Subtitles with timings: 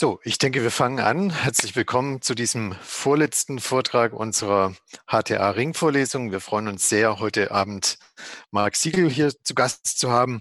[0.00, 1.28] So, ich denke, wir fangen an.
[1.28, 4.74] Herzlich willkommen zu diesem vorletzten Vortrag unserer
[5.06, 6.32] HTA-Ring-Vorlesung.
[6.32, 7.98] Wir freuen uns sehr, heute Abend
[8.50, 10.40] Marc Siegel hier zu Gast zu haben.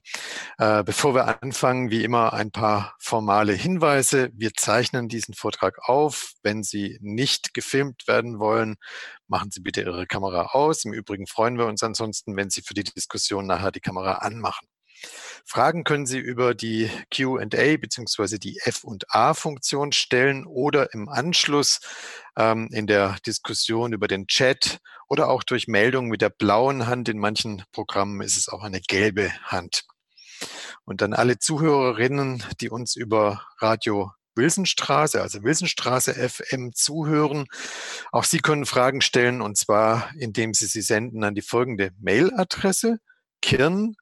[0.59, 4.29] Äh, bevor wir anfangen, wie immer ein paar formale Hinweise.
[4.33, 6.32] Wir zeichnen diesen Vortrag auf.
[6.41, 8.78] Wenn Sie nicht gefilmt werden wollen,
[9.28, 10.86] machen Sie bitte Ihre Kamera aus.
[10.86, 14.68] Im Übrigen freuen wir uns ansonsten, wenn Sie für die Diskussion nachher die Kamera anmachen.
[15.45, 18.38] Fragen können Sie über die Q&A bzw.
[18.38, 21.80] die F&A-Funktion stellen oder im Anschluss
[22.38, 27.09] ähm, in der Diskussion über den Chat oder auch durch Meldung mit der blauen Hand.
[27.09, 29.85] In manchen Programmen ist es auch eine gelbe Hand.
[30.85, 37.45] Und dann alle Zuhörerinnen, die uns über Radio Wilsonstraße, also Wilsonstraße FM zuhören.
[38.11, 43.00] Auch Sie können Fragen stellen und zwar, indem Sie sie senden an die folgende Mailadresse
[43.41, 43.95] kirn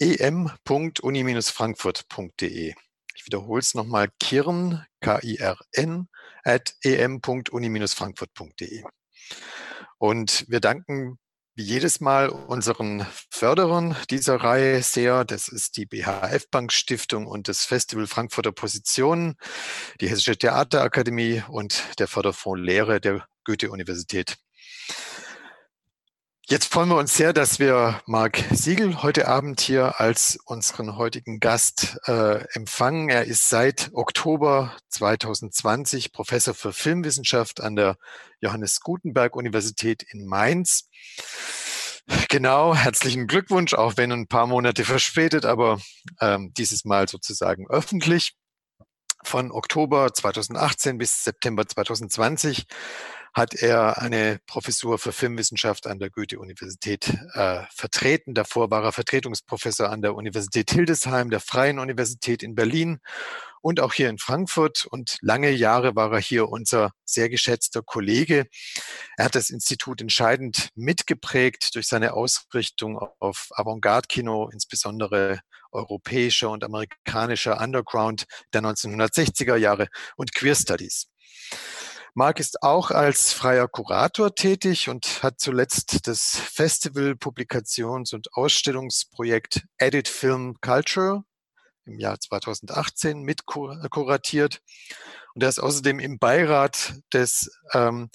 [0.00, 2.74] em.uni-frankfurt.de.
[3.14, 6.08] Ich wiederhole es nochmal, kirn, K-I-R-N,
[6.44, 8.84] at em.uni-frankfurt.de.
[9.98, 11.18] Und wir danken
[11.56, 15.24] wie jedes Mal unseren Förderern dieser Reihe sehr.
[15.24, 19.36] Das ist die BHF Bank Stiftung und das Festival Frankfurter Positionen,
[20.00, 24.36] die Hessische Theaterakademie und der Förderfonds Lehre der Goethe-Universität.
[26.48, 31.40] Jetzt freuen wir uns sehr, dass wir Marc Siegel heute Abend hier als unseren heutigen
[31.40, 33.08] Gast äh, empfangen.
[33.08, 37.96] Er ist seit Oktober 2020 Professor für Filmwissenschaft an der
[38.38, 40.88] Johannes Gutenberg Universität in Mainz.
[42.28, 45.80] Genau, herzlichen Glückwunsch, auch wenn ein paar Monate verspätet, aber
[46.20, 48.36] ähm, dieses Mal sozusagen öffentlich.
[49.24, 52.66] Von Oktober 2018 bis September 2020
[53.36, 58.32] hat er eine Professur für Filmwissenschaft an der Goethe-Universität äh, vertreten.
[58.32, 62.98] Davor war er Vertretungsprofessor an der Universität Hildesheim, der Freien Universität in Berlin
[63.60, 64.86] und auch hier in Frankfurt.
[64.86, 68.46] Und lange Jahre war er hier unser sehr geschätzter Kollege.
[69.18, 75.40] Er hat das Institut entscheidend mitgeprägt durch seine Ausrichtung auf Avantgarde-Kino, insbesondere
[75.72, 81.10] europäischer und amerikanischer Underground der 1960er Jahre und Queer Studies.
[82.18, 89.66] Marc ist auch als freier Kurator tätig und hat zuletzt das Festival, Publikations- und Ausstellungsprojekt
[89.76, 91.24] Edit Film Culture
[91.84, 94.62] im Jahr 2018 mitkuratiert.
[95.34, 98.08] Und er ist außerdem im Beirat des ähm,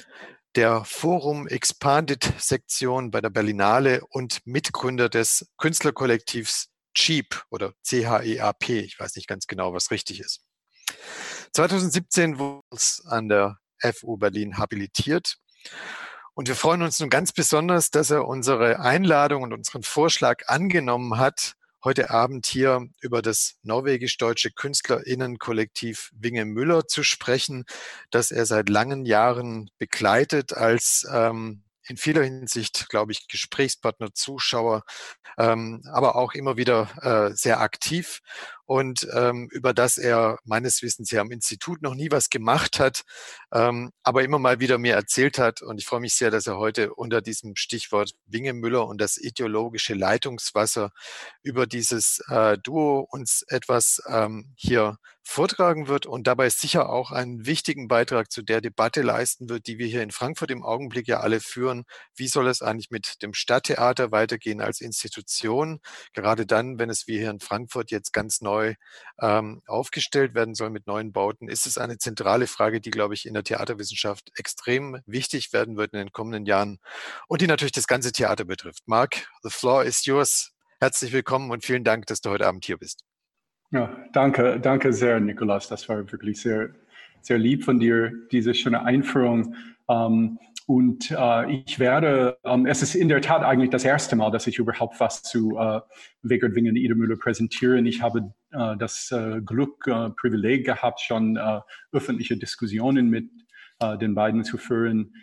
[0.56, 8.79] der Forum Expanded Sektion bei der Berlinale und Mitgründer des Künstlerkollektivs CHEAP oder C-H-E-A-P.
[8.79, 10.41] Ich weiß nicht ganz genau, was richtig ist.
[11.53, 15.37] 2017 wurde es an der FU Berlin habilitiert.
[16.33, 21.17] Und wir freuen uns nun ganz besonders, dass er unsere Einladung und unseren Vorschlag angenommen
[21.17, 21.53] hat,
[21.83, 27.65] heute Abend hier über das norwegisch-deutsche Künstlerinnenkollektiv Winge Müller zu sprechen,
[28.11, 34.83] das er seit langen Jahren begleitet als ähm, in vieler Hinsicht, glaube ich, Gesprächspartner, Zuschauer,
[35.37, 38.21] ähm, aber auch immer wieder äh, sehr aktiv
[38.71, 43.01] und ähm, über das er meines Wissens ja am Institut noch nie was gemacht hat,
[43.51, 45.61] ähm, aber immer mal wieder mir erzählt hat.
[45.61, 49.93] Und ich freue mich sehr, dass er heute unter diesem Stichwort Wingemüller und das ideologische
[49.93, 50.91] Leitungswasser
[51.43, 57.45] über dieses äh, Duo uns etwas ähm, hier vortragen wird und dabei sicher auch einen
[57.45, 61.19] wichtigen Beitrag zu der Debatte leisten wird, die wir hier in Frankfurt im Augenblick ja
[61.19, 61.83] alle führen.
[62.15, 65.79] Wie soll es eigentlich mit dem Stadttheater weitergehen als Institution?
[66.13, 68.60] Gerade dann, wenn es wie hier in Frankfurt jetzt ganz neu
[69.22, 73.25] ähm, aufgestellt werden soll mit neuen Bauten, ist es eine zentrale Frage, die, glaube ich,
[73.25, 76.79] in der Theaterwissenschaft extrem wichtig werden wird in den kommenden Jahren
[77.27, 78.83] und die natürlich das ganze Theater betrifft.
[78.85, 80.53] Marc, the floor is yours.
[80.79, 83.03] Herzlich willkommen und vielen Dank, dass du heute Abend hier bist.
[83.72, 85.67] Ja, danke, danke sehr, Nikolaus.
[85.67, 86.69] Das war wirklich sehr,
[87.22, 89.55] sehr lieb von dir, diese schöne Einführung.
[89.89, 94.31] Ähm, und äh, ich werde, ähm, es ist in der Tat eigentlich das erste Mal,
[94.31, 95.81] dass ich überhaupt was zu äh,
[96.21, 97.79] Wegert Wingen Idemüller präsentiere.
[97.81, 99.83] Ich habe äh, das äh, Glück,
[100.17, 101.39] Privileg gehabt, schon
[101.91, 103.29] öffentliche Diskussionen mit
[103.99, 105.16] den beiden zu führen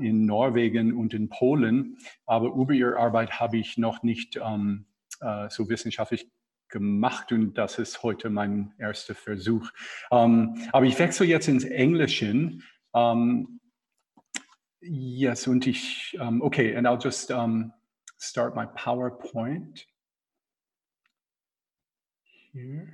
[0.00, 1.96] in Norwegen und in Polen.
[2.26, 4.84] Aber über ihre Arbeit habe ich noch nicht ähm,
[5.20, 6.28] äh, so wissenschaftlich
[6.68, 9.70] gemacht und das ist heute mein erster Versuch.
[10.10, 12.58] Ähm, aber ich wechsle jetzt ins Englische.
[12.94, 13.60] Ähm,
[14.84, 17.30] yes, und ich, um, okay, and I'll just
[18.18, 19.86] start my PowerPoint
[22.52, 22.92] here.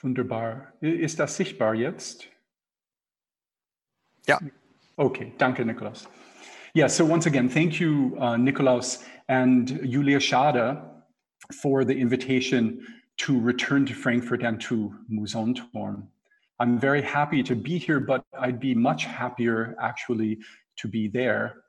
[0.00, 0.74] Wunderbar.
[0.80, 2.28] Ist das sichtbar jetzt?
[4.26, 4.38] Ja.
[4.96, 6.08] Okay, danke, Niklas.
[6.74, 10.78] Yeah, so once again, thank you, uh, Nikolaus and Julia Schade
[11.50, 12.86] for the invitation
[13.18, 16.06] to return to Frankfurt and to Mousonturm.
[16.60, 20.38] I'm very happy to be here, but I'd be much happier actually
[20.76, 21.62] to be there.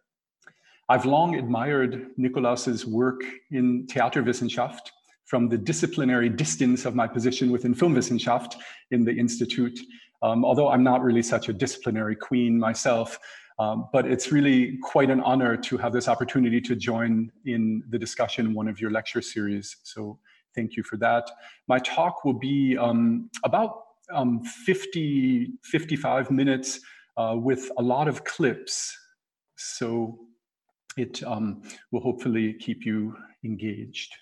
[0.87, 4.91] I've long admired Nikolaus's work in Theaterwissenschaft
[5.25, 8.55] from the disciplinary distance of my position within Filmwissenschaft
[8.89, 9.79] in the Institute.
[10.23, 13.19] Um, although I'm not really such a disciplinary queen myself,
[13.59, 17.99] um, but it's really quite an honor to have this opportunity to join in the
[17.99, 19.77] discussion one of your lecture series.
[19.83, 20.17] So
[20.55, 21.29] thank you for that.
[21.67, 26.79] My talk will be um, about um, 50, 55 minutes
[27.17, 28.97] uh, with a lot of clips.
[29.57, 30.19] So
[30.97, 31.61] it um,
[31.91, 34.15] will hopefully keep you engaged.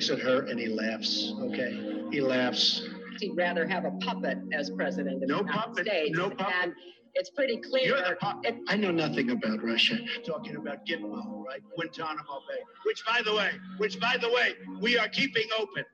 [0.00, 1.32] Looks at her and he laughs.
[1.40, 2.88] Okay, he laughs.
[3.18, 6.16] He'd rather have a puppet as president of No the United puppet, States.
[6.16, 6.54] no puppet.
[6.62, 6.72] And
[7.14, 7.88] it's pretty clear.
[7.88, 8.56] You're the puppet.
[8.68, 9.98] I know nothing about Russia.
[10.24, 11.60] Talking about Gitmo, right?
[11.76, 12.60] Guantanamo Bay.
[12.86, 15.84] Which, by the way, which, by the way, we are keeping open.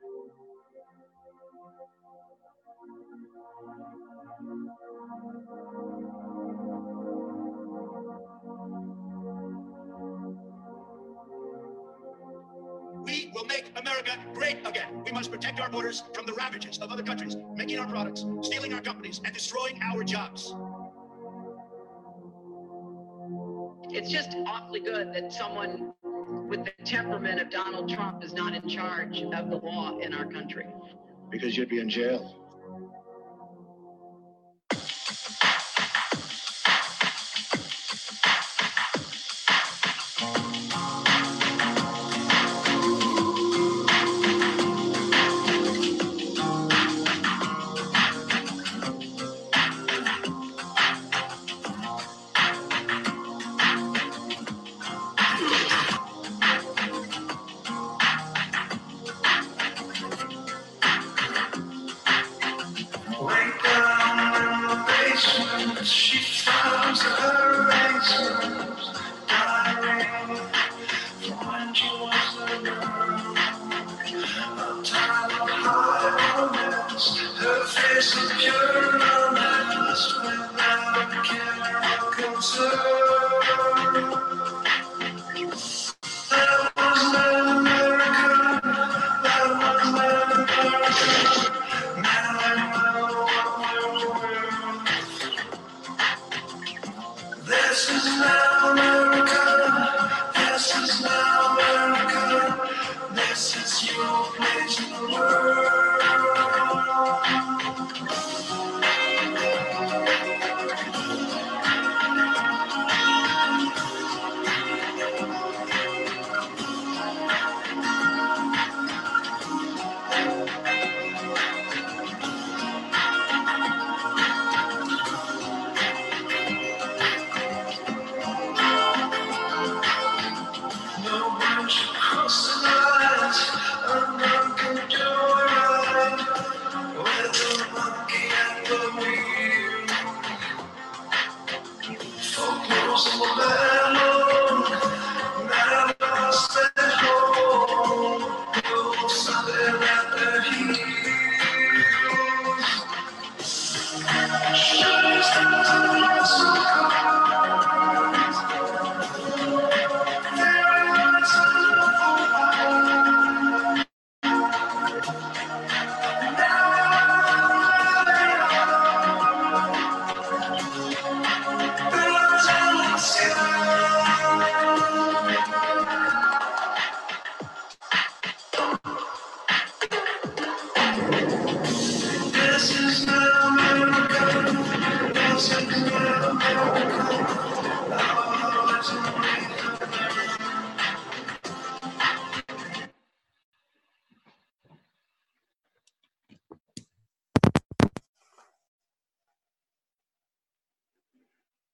[13.36, 15.04] Will make America great again.
[15.04, 18.72] We must protect our borders from the ravages of other countries, making our products, stealing
[18.72, 20.54] our companies, and destroying our jobs.
[23.90, 25.92] It's just awfully good that someone
[26.48, 30.24] with the temperament of Donald Trump is not in charge of the law in our
[30.24, 30.64] country.
[31.30, 32.45] Because you'd be in jail.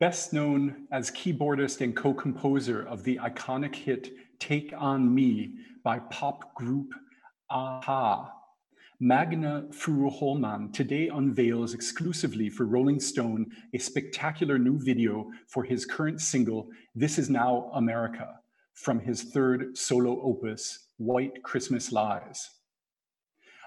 [0.03, 4.11] Best known as keyboardist and co composer of the iconic hit
[4.41, 5.53] Take On Me
[5.85, 6.93] by pop group
[7.49, 8.42] Aha
[9.05, 16.21] Magne Furuholmen today unveils exclusively for Rolling Stone a spectacular new video for his current
[16.21, 18.39] single, This Is Now America,
[18.75, 22.49] from his third solo opus, White Christmas Lies.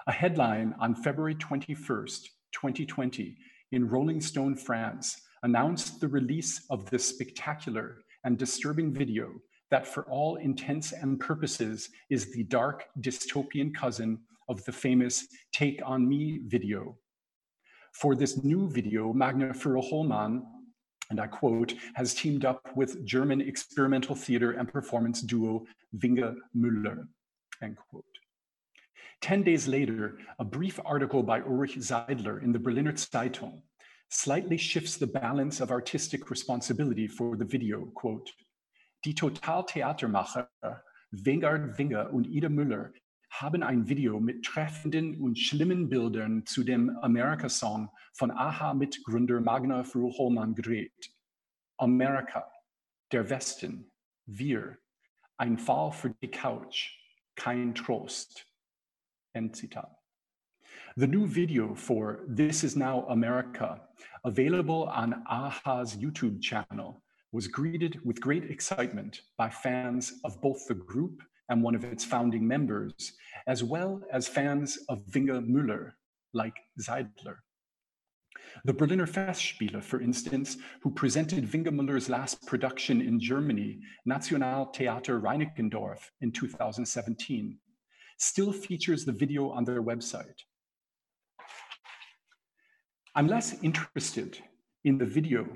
[0.07, 3.35] A headline on February 21st, 2020,
[3.73, 9.33] in Rolling Stone France announced the release of this spectacular and disturbing video
[9.69, 15.81] that, for all intents and purposes, is the dark dystopian cousin of the famous Take
[15.85, 16.97] On Me video.
[17.93, 20.41] For this new video, Magna Magne Furuholmen,
[21.09, 27.07] and I quote, has teamed up with German experimental theater and performance duo Vinge Müller,
[27.61, 28.03] end quote.
[29.21, 33.61] 10 days later, a brief article by Ulrich Seidler in the Berliner Zeitung
[34.09, 38.29] slightly shifts the balance of artistic responsibility for the video, quote,
[39.03, 40.47] Die Totaltheatermacher
[41.13, 42.91] Vegard Vinge und Ida Müller
[43.41, 49.83] haben ein Video mit treffenden und schlimmen Bildern zu dem America-Song von AHA-Mitgründer Magne
[50.55, 51.11] gedreht.
[51.77, 52.49] America,
[53.11, 53.91] der Westen,
[54.25, 54.77] wir,
[55.37, 56.97] ein Fall für die Couch,
[57.35, 58.45] kein Trost.
[59.33, 59.91] End Zitat.
[60.95, 63.85] The new video for This Is Now America,
[64.23, 67.01] available on AHA's YouTube channel,
[67.33, 72.03] was greeted with great excitement by fans of both the group and one of its
[72.03, 73.13] founding members,
[73.47, 75.91] as well as fans of Vinge Müller,
[76.33, 77.37] like Seidler.
[78.63, 85.99] The Berliner Festspiele, for instance, who presented Vinge Müller's last production in Germany, Nationaltheater Reinickendorf,
[86.21, 87.57] in 2017,
[88.17, 90.39] still features the video on their website.
[93.13, 94.39] I'm less interested
[94.83, 95.47] in the video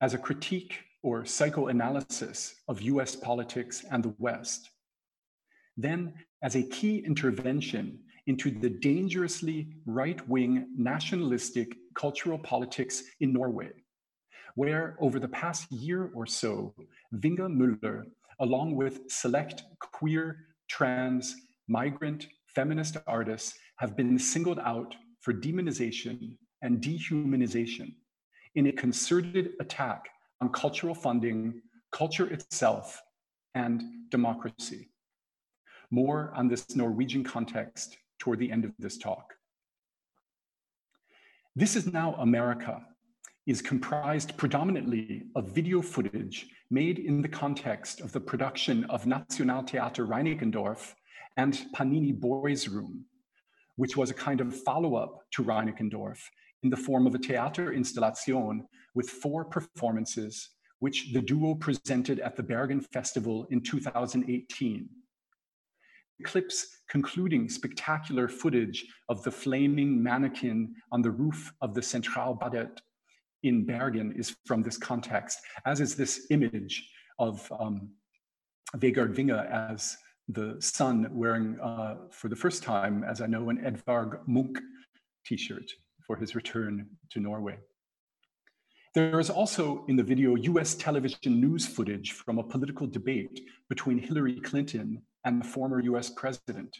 [0.00, 4.70] as a critique or psychoanalysis of US politics and the West
[5.82, 13.70] then as a key intervention into the dangerously right wing nationalistic cultural politics in Norway,
[14.54, 16.74] where over the past year or so,
[17.14, 18.04] Vinge Müller,
[18.40, 21.34] along with select queer, trans,
[21.68, 27.94] migrant, feminist artists, have been singled out for demonization and dehumanization
[28.54, 30.08] in a concerted attack
[30.40, 31.60] on cultural funding,
[31.92, 33.00] culture itself,
[33.54, 34.90] and democracy.
[35.90, 39.34] More on this Norwegian context toward the end of this talk.
[41.56, 42.80] This is Now America
[43.46, 50.06] is comprised predominantly of video footage made in the context of the production of Nationaltheater
[50.06, 50.94] Reinickendorf
[51.36, 53.04] and Panini Boys Room,
[53.74, 56.20] which was a kind of follow-up to Reinickendorf
[56.62, 62.36] in the form of a theater installation with four performances, which the duo presented at
[62.36, 64.88] the Bergen Festival in 2018
[66.24, 72.78] clips concluding spectacular footage of the flaming mannequin on the roof of the Centralbadet
[73.42, 77.90] in Bergen is from this context, as is this image of um,
[78.76, 79.96] Vegard Vinge as
[80.28, 84.58] the son wearing, uh, for the first time, as I know, an Edvard Munch
[85.24, 85.70] t-shirt
[86.06, 87.58] for his return to Norway.
[88.94, 93.98] There is also in the video US television news footage from a political debate between
[93.98, 96.76] Hillary Clinton and the former US president.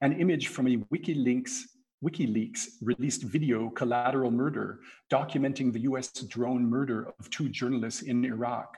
[0.00, 1.60] An image from a WikiLeaks,
[2.04, 4.80] WikiLeaks released video, Collateral Murder,
[5.10, 8.76] documenting the US drone murder of two journalists in Iraq.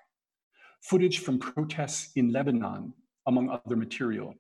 [0.83, 2.93] Footage from protests in Lebanon,
[3.27, 4.35] among other material.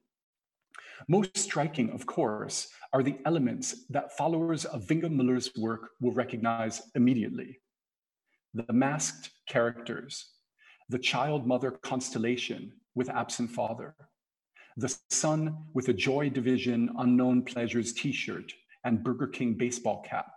[1.08, 6.82] Most striking, of course, are the elements that followers of Vinge Müller's work will recognize
[6.94, 7.58] immediately.
[8.54, 10.30] The masked characters,
[10.88, 13.94] the child mother constellation with absent father,
[14.76, 18.52] the son with a Joy Division Unknown Pleasures t shirt
[18.84, 20.32] and Burger King baseball cap.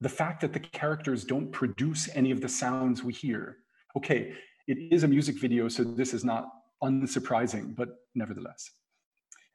[0.00, 3.58] The fact that the characters don't produce any of the sounds we hear.
[3.96, 4.34] Okay,
[4.68, 6.48] it is a music video, so this is not
[6.82, 8.70] unsurprising, but nevertheless.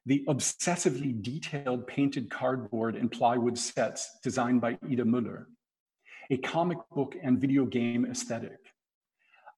[0.08, 5.46] The obsessively detailed painted cardboard and plywood sets designed by Ida Müller.
[6.32, 8.61] A comic book and video game aesthetic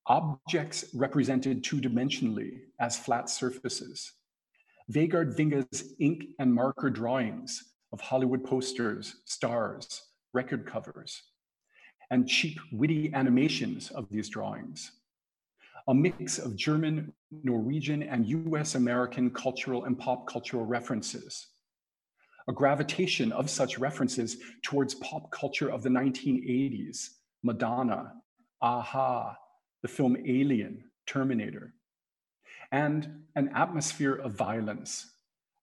[0.08, 4.12] objects represented two-dimensionally as flat surfaces.
[4.92, 10.02] Vegard Vinge's ink and marker drawings of Hollywood posters, stars,
[10.34, 11.24] record covers,
[12.12, 14.92] and cheap, witty animations of these drawings.
[15.88, 21.48] A mix of German, Norwegian, and US American cultural and pop cultural references.
[22.50, 27.10] A gravitation of such references towards pop culture of the 1980s,
[27.42, 28.14] Madonna,
[28.62, 29.38] Aha,
[29.84, 31.76] the film Alien, Terminator,
[32.72, 35.12] and an atmosphere of violence,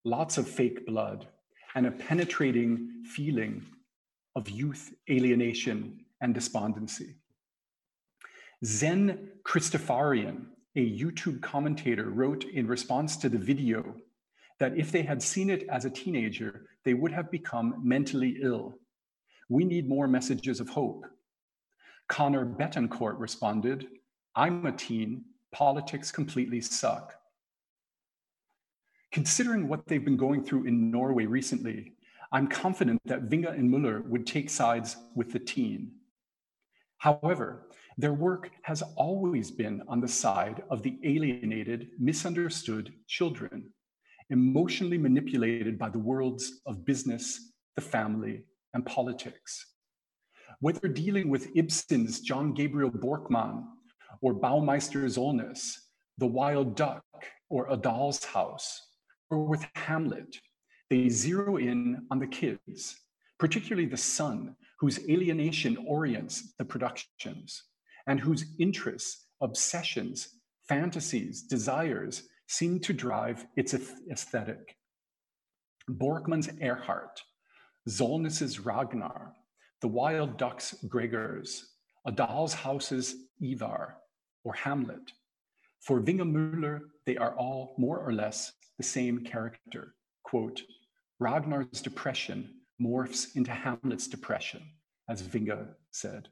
[0.04, 1.26] lots of fake blood,
[1.74, 3.66] and a penetrating feeling
[4.36, 7.16] of youth alienation and despondency.
[8.64, 10.44] Zen Christopharian,
[10.76, 13.96] a YouTube commentator, wrote in response to the video
[14.58, 18.74] that if they had seen it as a teenager, they would have become mentally ill.
[19.48, 21.06] We need more messages of hope.
[22.08, 23.86] Connor Betancourt responded,
[24.36, 27.14] I'm a teen, politics completely suck.
[29.10, 31.94] Considering what they've been going through in Norway recently,
[32.32, 35.92] I'm confident that Vinge and Muller would take sides with the teen.
[36.98, 37.66] However,
[37.98, 43.72] their work has always been on the side of the alienated, misunderstood children,
[44.28, 48.44] emotionally manipulated by the worlds of business, the family,
[48.74, 49.66] and politics.
[50.60, 53.64] Whether dealing with Ibsen's John Gabriel Borkman
[54.20, 55.76] or Baumeister Solness,
[56.18, 57.04] The Wild Duck,
[57.48, 58.80] or A Doll's House,
[59.30, 60.36] or with Hamlet,
[60.88, 62.96] they zero in on the kids,
[63.38, 67.64] particularly the son, whose alienation orients the productions,
[68.06, 73.74] and whose interests, obsessions, fantasies, desires seem to drive its
[74.10, 74.76] aesthetic.
[75.88, 77.22] Borkman's Erhardt,
[77.86, 79.32] Solness's Ragnar,
[79.80, 81.64] The Wild Duck's Gregers,
[82.06, 83.96] A Doll's House's Ivar,
[84.44, 85.12] or Hamlet.
[85.80, 89.94] For Vinge Müller, they are all more or less the same character.
[90.22, 90.62] Quote,
[91.18, 94.62] Ragnar's depression morphs into Hamlet's depression,
[95.08, 96.28] as Vinge said.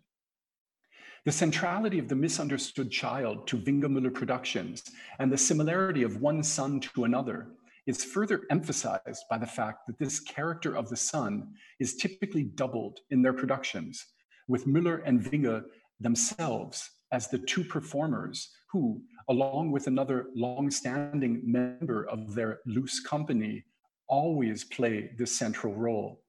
[1.25, 4.83] The centrality of the misunderstood child to Vinge Müller Productions
[5.19, 7.49] and the similarity of one son to another
[7.87, 13.01] is further emphasized by the fact that this character of the son is typically doubled
[13.11, 14.07] in their productions,
[14.47, 15.65] with Müller and Vinge
[16.01, 23.65] themselves as the two performers who, along with another long-standing member of their loose company,
[24.09, 26.23] always play this central role.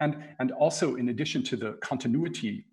[0.00, 2.66] And, and also, in addition to the continuity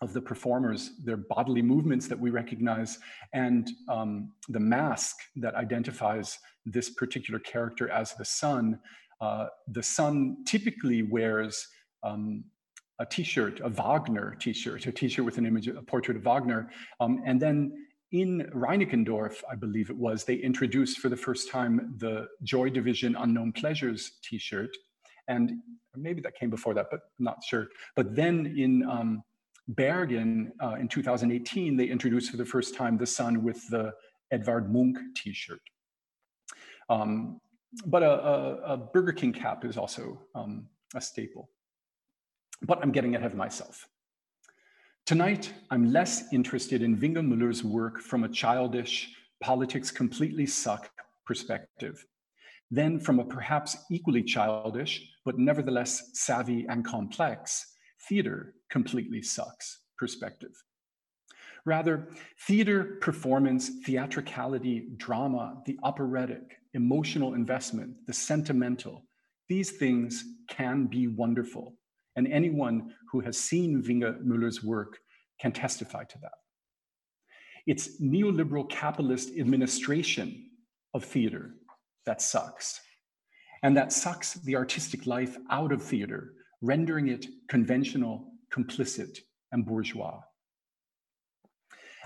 [0.00, 2.98] of the performers, their bodily movements that we recognize,
[3.32, 8.78] and um, the mask that identifies this particular character as the son.
[9.20, 11.68] Uh, the son typically wears
[12.02, 12.42] um,
[13.02, 16.70] a t-shirt, a Wagner t-shirt, a t-shirt with an image, a portrait of Wagner.
[17.00, 21.94] Um, and then in Reinickendorf, I believe it was, they introduced for the first time
[21.98, 24.70] the Joy Division Unknown Pleasures t-shirt.
[25.26, 25.52] And
[25.96, 27.68] maybe that came before that, but I'm not sure.
[27.96, 29.24] But then in um,
[29.66, 33.92] Bergen uh, in 2018, they introduced for the first time the son with the
[34.30, 35.60] Edvard Munch t-shirt.
[36.88, 37.40] Um,
[37.86, 41.48] but a, a, a, Burger King cap is also um, a staple.
[42.64, 43.88] But I'm getting ahead of myself.
[45.04, 50.90] Tonight, I'm less interested in Vinge Müller's work from a childish, politics completely suck
[51.26, 52.06] perspective
[52.70, 57.74] than from a perhaps equally childish, but nevertheless savvy and complex,
[58.08, 60.52] theater completely sucks perspective.
[61.64, 62.08] Rather,
[62.46, 69.04] theater, performance, theatricality, drama, the operatic, emotional investment, the sentimental,
[69.48, 71.74] these things can be wonderful.
[72.16, 74.98] And anyone who has seen Vinge Müller's work
[75.40, 76.32] can testify to that.
[77.66, 80.50] It's neoliberal capitalist administration
[80.94, 81.54] of theater
[82.06, 82.80] that sucks.
[83.62, 89.18] And that sucks the artistic life out of theater rendering it conventional, complicit,
[89.50, 90.20] and bourgeois.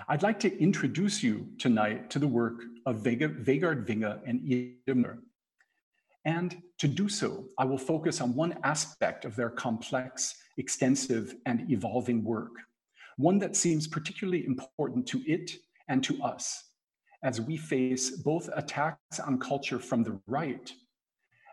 [0.08, 5.18] I'd like to introduce you tonight to the work of Vega, Vegard Vinge and Idemner.
[6.26, 11.70] And to do so, I will focus on one aspect of their complex, extensive, and
[11.70, 12.50] evolving work,
[13.16, 15.52] one that seems particularly important to it
[15.88, 16.64] and to us
[17.22, 20.72] as we face both attacks on culture from the right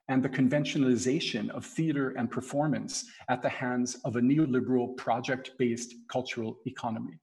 [0.10, 6.58] and the conventionalization of theater and performance at the hands of a neoliberal project-based cultural
[6.66, 7.18] economy.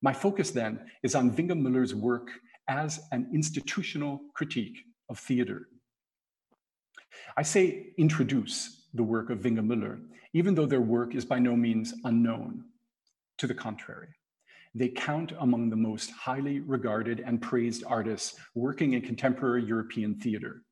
[0.00, 2.30] My focus then is on Vinge Müller's work
[2.68, 4.78] as an institutional critique
[5.10, 5.68] of theater.
[7.36, 10.00] I say introduce the work of Vinge Müller,
[10.32, 12.64] even though their work is by no means unknown.
[13.38, 14.08] To the contrary,
[14.74, 20.62] they count among the most highly regarded and praised artists working in contemporary European theater.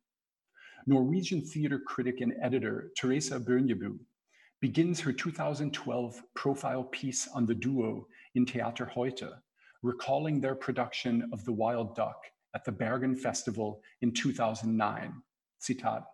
[0.87, 3.99] Norwegian theater critic and editor Therese Bjørneboe
[4.61, 9.31] begins her 2012 profile piece on the duo in Theater Heute,
[9.83, 12.21] recalling their production of The Wild Duck
[12.55, 15.23] at the Bergen Festival in 2009.
[15.61, 16.05] Citat,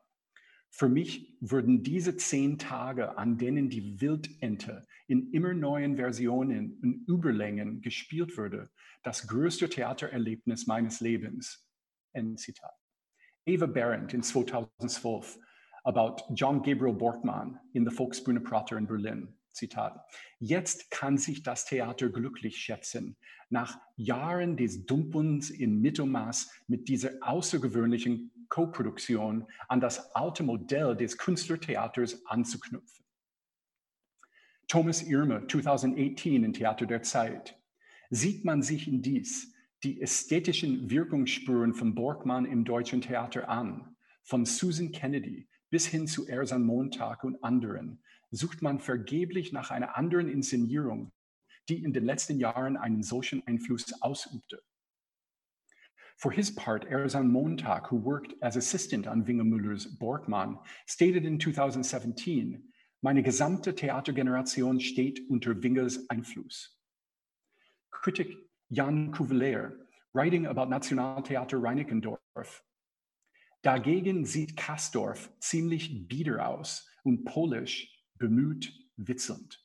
[0.77, 7.07] Für mich würden diese zehn Tage, an denen die Wildente in immer neuen Versionen und
[7.07, 8.71] Überlängen gespielt würde,
[9.05, 11.65] das größte Theatererlebnis meines Lebens.
[12.13, 12.45] End.
[13.47, 15.39] Eva Berendt in 2012
[15.85, 19.33] about John Gabriel Borkmann in the Volksbühne Prater in Berlin.
[19.55, 20.05] Zitat.
[20.41, 23.17] Jetzt kann sich das Theater glücklich schätzen,
[23.49, 31.19] nach Jahren des Dumpens in Mittelmaß mit dieser außergewöhnlichen Co-Produktion an das alte Modell des
[31.19, 33.05] Künstlertheaters anzuknüpfen.
[34.69, 37.59] Thomas Irme, 2018 in Theater der Zeit.
[38.11, 44.47] Sieht man sich in dies die ästhetischen Wirkungsspuren von Borkmann im deutschen Theater an, von
[44.47, 50.29] Susan Kennedy bis hin zu Ersan Montag und anderen, sucht man vergeblich nach einer anderen
[50.29, 51.11] Inszenierung,
[51.69, 54.63] die in den letzten Jahren einen solchen Einfluss ausübte.
[56.17, 61.39] For his part, Ersan Mondtag, who worked as assistant on Vinge Müller's Borkmann, stated in
[61.39, 62.63] 2017,
[63.03, 66.79] meine gesamte Theatergeneration steht unter Vinges Einfluss.
[67.91, 68.29] Critic
[68.71, 69.73] Jan Küveler,
[70.15, 72.63] writing about Nationaltheater Reinickendorf,
[73.63, 79.61] dagegen sieht Castorf ziemlich bieder aus und polisch bemüht, witzelnd.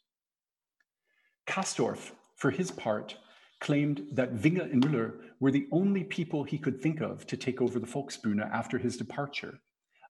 [1.45, 3.21] Castorf, for his part,
[3.59, 7.61] claimed that Vinge and Müller were the only people he could think of to take
[7.61, 9.59] over the Volksbühne after his departure.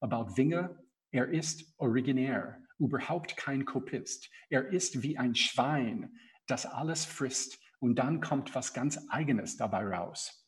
[0.01, 0.69] About Vinge,
[1.13, 4.29] er ist originär, überhaupt kein Kopist.
[4.49, 6.09] Er ist wie ein Schwein,
[6.47, 10.45] das alles frisst und dann kommt was ganz Eigenes dabei raus.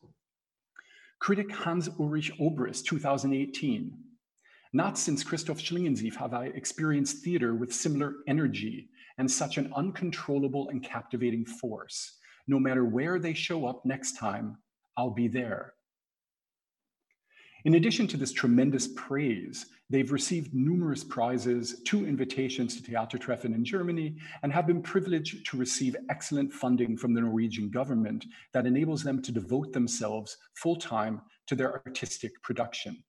[1.20, 4.12] Critic Hans Ulrich Obrist, 2018,
[4.74, 10.70] Not since Christoph Schlingensief have I experienced theater with similar energy and such an uncontrollable
[10.70, 12.20] and captivating force.
[12.48, 14.58] No matter where they show up next time,
[14.98, 15.74] I'll be there.
[17.64, 23.64] In addition to this tremendous praise, they've received numerous prizes, two invitations to Theatertreffen in
[23.64, 29.04] Germany, and have been privileged to receive excellent funding from the Norwegian government that enables
[29.04, 33.04] them to devote themselves full time to their artistic production.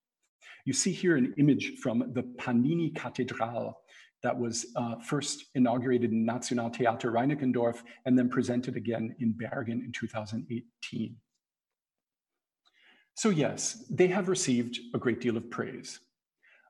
[0.67, 3.82] You see here an image from the Panini Cathedral
[4.23, 9.93] that was uh, first inaugurated in Nationaltheater Reinickendorf and then presented again in Bergen in
[9.93, 11.17] 2018.
[13.15, 16.01] So yes, they have received a great deal of praise.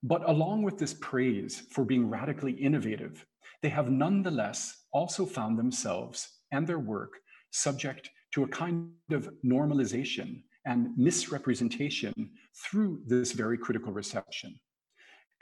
[0.03, 3.25] But along with this praise for being radically innovative,
[3.63, 7.13] they have nonetheless also found themselves and their work
[7.53, 12.13] subject to a kind of normalization and misrepresentation
[12.57, 14.59] through this very critical reception,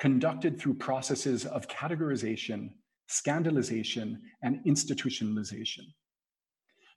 [0.01, 2.71] conducted through processes of categorization,
[3.09, 5.85] scandalization, and institutionalization.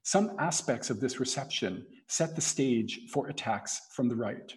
[0.03, 4.53] Some aspects of this reception set the stage for attacks from the right,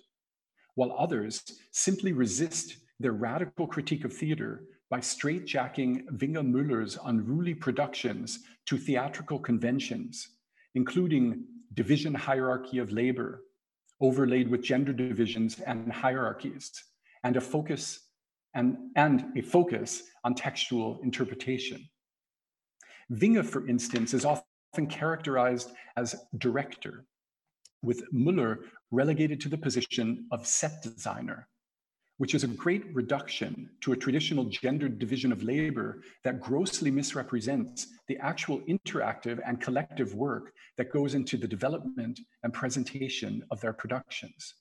[0.77, 8.41] while others simply resist their radical critique of theater by straitjacking Vinge Müller's unruly productions
[8.67, 10.29] to theatrical conventions,
[10.77, 13.43] including division hierarchy of labor,
[14.01, 16.71] overlaid with gender divisions and hierarchies,
[17.25, 18.06] and a focus
[18.57, 21.88] and, and a focus on textual interpretation.
[23.12, 27.05] Vinge, for instance, is often characterized as director,
[27.83, 28.57] with Müller
[28.90, 31.47] relegated to the position of set designer,
[32.16, 37.87] which is a great reduction to a traditional gendered division of labor that grossly misrepresents
[38.09, 43.75] the actual interactive and collective work that goes into the development and presentation of their
[43.75, 44.55] productions.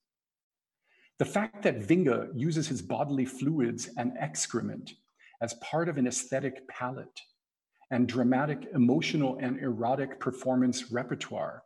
[1.18, 4.94] The fact that Vinge uses his bodily fluids and excrement
[5.42, 7.22] as part of an aesthetic palette
[7.92, 11.64] and dramatic, emotional, and erotic performance repertoire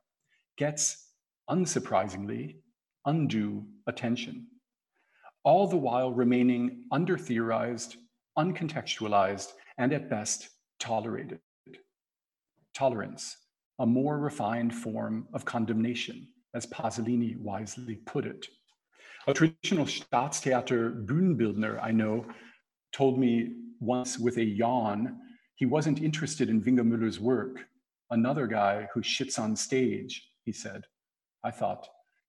[0.57, 1.11] gets,
[1.49, 2.57] unsurprisingly,
[3.05, 4.47] undue attention
[5.43, 7.95] all the while remaining under theorized,
[8.37, 11.39] uncontextualized, and at best tolerated.
[12.73, 13.37] Tolerance,
[13.79, 18.47] a more refined form of condemnation, as Pasolini wisely put it.
[19.29, 22.25] A traditional Staatstheater Bühnenbildner I know
[22.91, 25.19] told me once with a yawn
[25.53, 27.59] he wasn't interested in Vinge Müller's work.
[28.09, 30.85] Another guy who shits on stage, he said.
[31.43, 31.87] I thought,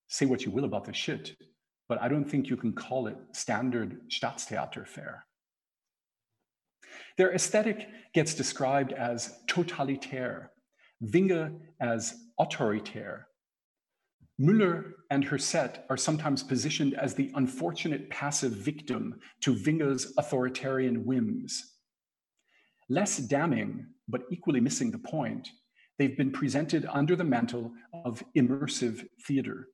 [0.08, 1.36] say what you will about the shit,
[1.88, 5.24] but I don't think you can call it standard Staatstheater fare.
[7.16, 10.48] Their aesthetic gets described as totalitaire,
[11.02, 13.22] Vinge as autoritaire.
[14.40, 21.04] Müller and her set are sometimes positioned as the unfortunate passive victim to Vinge's authoritarian
[21.04, 21.74] whims.
[22.88, 25.50] Less damning, but equally missing the point,
[25.98, 27.72] they've been presented under the mantle
[28.04, 29.68] of immersive theater.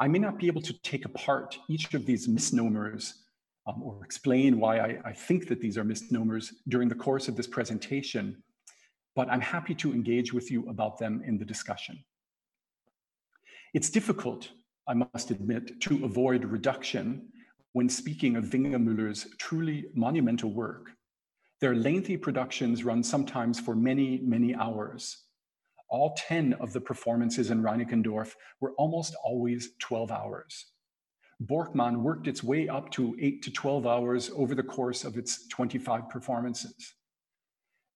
[0.00, 3.14] I may not be able to take apart each of these misnomers
[3.66, 7.36] um, or explain why I, I think that these are misnomers during the course of
[7.36, 8.42] this presentation,
[9.14, 12.02] but I'm happy to engage with you about them in the discussion.
[13.74, 14.48] It's difficult,
[14.88, 17.28] I must admit, to avoid reduction
[17.72, 20.92] when speaking of Vinge Müller's truly monumental work.
[21.60, 25.24] Their lengthy productions run sometimes for many, many hours.
[25.90, 30.66] All 10 of the performances in Reinickendorf were almost always 12 hours.
[31.42, 35.46] Borkmann worked its way up to 8 to 12 hours over the course of its
[35.48, 36.94] 25 performances.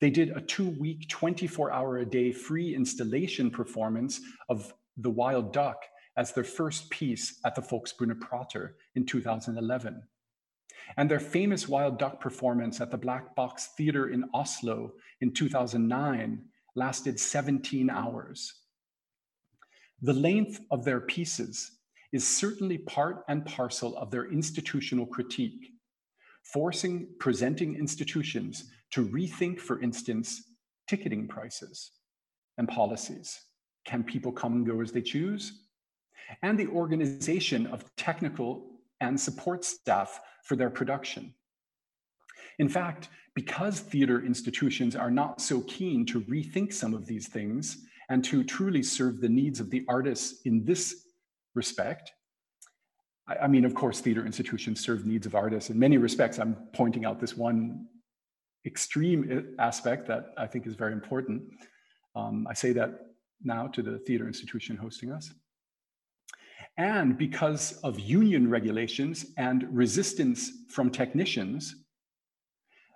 [0.00, 5.52] They did a two week, 24 hour a day free installation performance of The Wild
[5.52, 5.85] Duck
[6.16, 10.02] as their first piece at the Volksbühne Prater in 2011.
[10.96, 16.44] And their famous Wild Duck performance at the Black Box Theatre in Oslo in 2009
[16.74, 18.52] lasted 17 hours.
[20.02, 21.78] The length of their pieces
[22.12, 25.70] is certainly part and parcel of their institutional critique,
[26.52, 30.42] forcing presenting institutions to rethink, for instance,
[30.88, 31.92] ticketing prices
[32.59, 33.40] and policies.
[33.85, 35.64] Can people come and go as they choose?
[36.42, 38.66] And the organization of technical
[39.01, 41.35] and support staff for their production.
[42.59, 47.85] In fact, because theater institutions are not so keen to rethink some of these things
[48.09, 51.07] and to truly serve the needs of the artists in this
[51.55, 52.12] respect,
[53.27, 55.71] I, mean, of course, theater institutions serve needs of artists.
[55.71, 57.87] In many respects, I'm pointing out this one
[58.66, 61.42] extreme aspect that I think is very important.
[62.14, 63.12] Um, I say that
[63.44, 65.33] now to the theater institution hosting us.
[66.76, 71.74] And because of union regulations and resistance from technicians,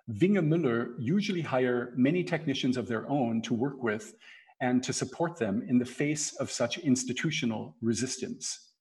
[0.09, 4.15] Vinge Müller usually hire many technicians of their own to work with
[4.61, 8.71] and to support them in the face of such institutional resistance.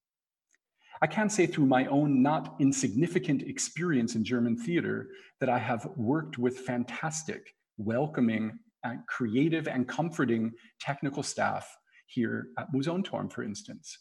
[1.02, 5.08] I can say through my own not insignificant experience in German theater
[5.40, 12.72] that I have worked with fantastic, welcoming, and creative and comforting technical staff here at
[12.72, 13.98] Mousonturm, for instance.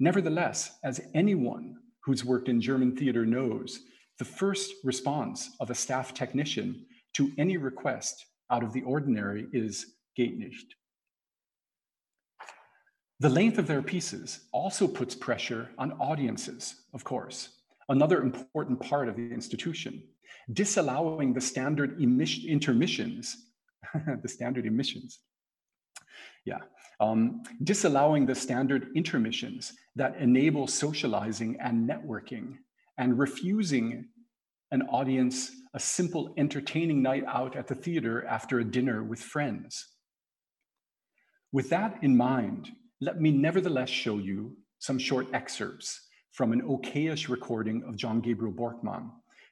[0.00, 3.80] Nevertheless, as anyone who's worked in German theater knows,
[4.18, 9.94] the first response of a staff technician to any request out of the ordinary is
[10.16, 10.74] geht nicht.
[13.20, 17.48] The length of their pieces also puts pressure on audiences, of course,
[17.88, 20.02] another important part of the institution,
[20.52, 23.47] disallowing the standard intermissions,
[24.22, 25.20] the standard emissions.
[26.44, 26.58] Yeah,
[27.00, 32.56] um, disallowing the standard intermissions that enable socializing and networking,
[32.96, 34.08] and refusing
[34.70, 39.86] an audience a simple entertaining night out at the theater after a dinner with friends.
[41.52, 47.28] With that in mind, let me nevertheless show you some short excerpts from an okayish
[47.28, 49.10] recording of John Gabriel Borkmann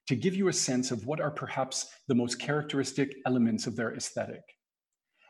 [0.09, 3.95] to give you a sense of what are perhaps the most characteristic elements of their
[3.95, 4.43] aesthetic.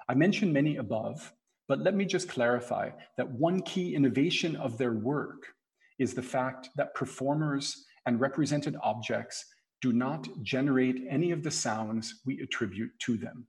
[0.08, 1.32] I mentioned many above,
[1.68, 5.46] but let me just clarify that one key innovation of their work
[5.98, 9.44] is the fact that performers and represented objects
[9.80, 13.46] do not generate any of the sounds we attribute to them.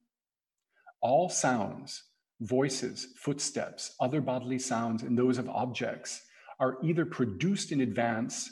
[1.02, 2.04] All sounds,
[2.42, 6.22] voices, footsteps, other bodily sounds, and those of objects
[6.60, 8.50] are either produced in advance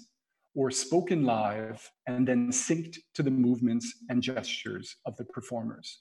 [0.55, 5.99] or spoken live and then synced to the movements and gestures of the performers.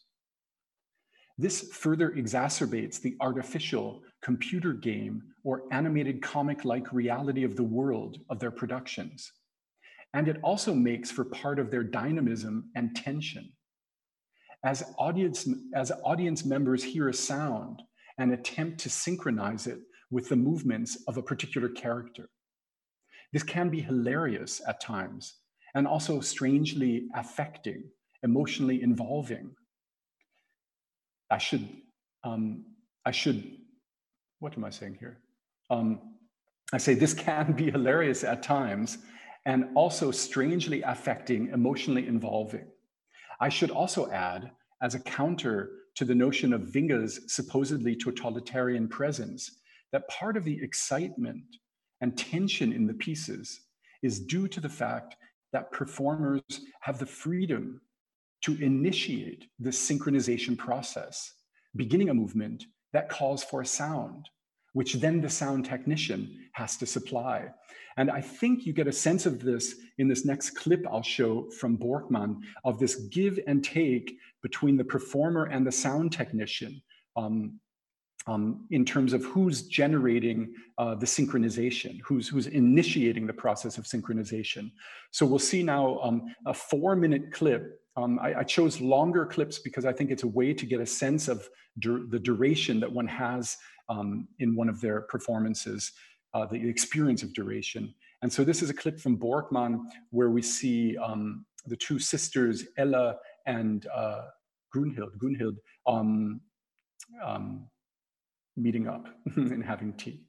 [1.37, 8.19] This further exacerbates the artificial computer game or animated comic like reality of the world
[8.31, 9.33] of their productions.
[10.15, 13.53] And it also makes for part of their dynamism and tension.
[14.65, 17.83] As audience, as audience members hear a sound
[18.19, 19.81] and attempt to synchronize it
[20.13, 22.31] with the movements of a particular character.
[23.35, 25.35] This can be hilarious at times
[25.75, 27.85] and also strangely affecting,
[28.23, 29.51] emotionally involving
[31.31, 31.69] I should,
[32.23, 32.65] um,
[33.05, 33.59] I should,
[34.39, 35.19] what am I saying here?
[35.69, 36.15] Um,
[36.73, 38.99] I say this can be hilarious at times
[39.47, 42.67] and also strangely affecting, emotionally involving.
[43.41, 49.61] I should also add, as a counter to the notion of Vinge's supposedly totalitarian presence,
[49.93, 51.45] that part of the excitement
[52.01, 53.61] and tension in the pieces
[54.03, 55.17] is due to the fact
[55.53, 56.43] that performers
[56.81, 57.81] have the freedom
[58.43, 61.33] to initiate the synchronization process,
[61.77, 64.29] beginning a movement that calls for a sound,
[64.75, 67.49] which then the sound technician has to supply.
[67.97, 71.49] And I think you get a sense of this in this next clip I'll show
[71.59, 76.83] from Borkman of this give and take between the performer and the sound technician.
[77.17, 77.61] Um,
[78.27, 83.85] um, in terms of who's generating uh, the synchronization, who's, who's initiating the process of
[83.85, 84.71] synchronization.
[85.11, 87.81] So we'll see now um, a four minute clip.
[87.97, 90.87] Um, I, I, chose longer clips because I think it's a way to get a
[90.87, 93.57] sense of dur the duration that one has
[93.89, 95.93] um, in one of their performances,
[96.33, 97.95] uh, the experience of duration.
[98.23, 102.65] And so this is a clip from Borkman where we see um, the two sisters,
[102.79, 104.23] Ella and uh,
[104.75, 105.57] Gunhild
[105.87, 106.41] um,
[107.25, 107.69] um,
[108.57, 110.23] meeting up and having tea.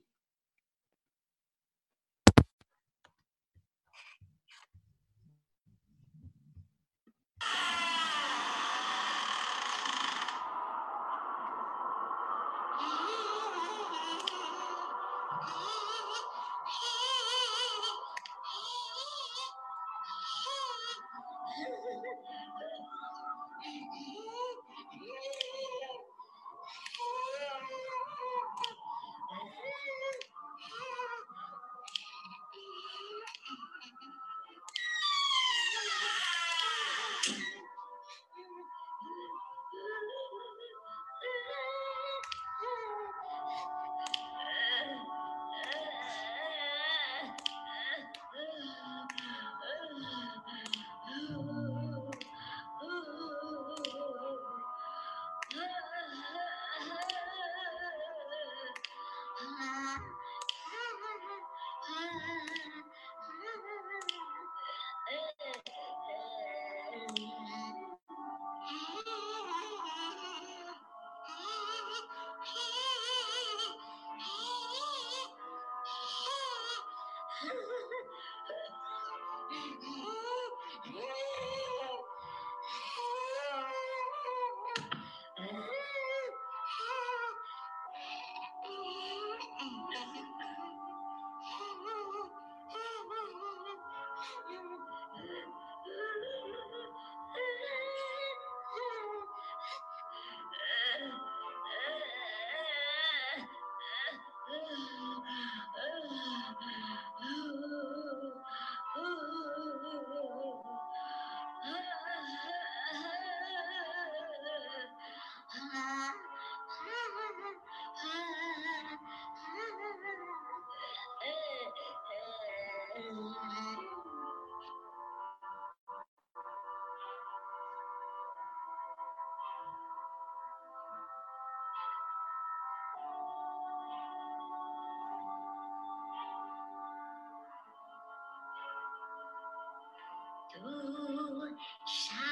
[141.86, 142.25] Scheinst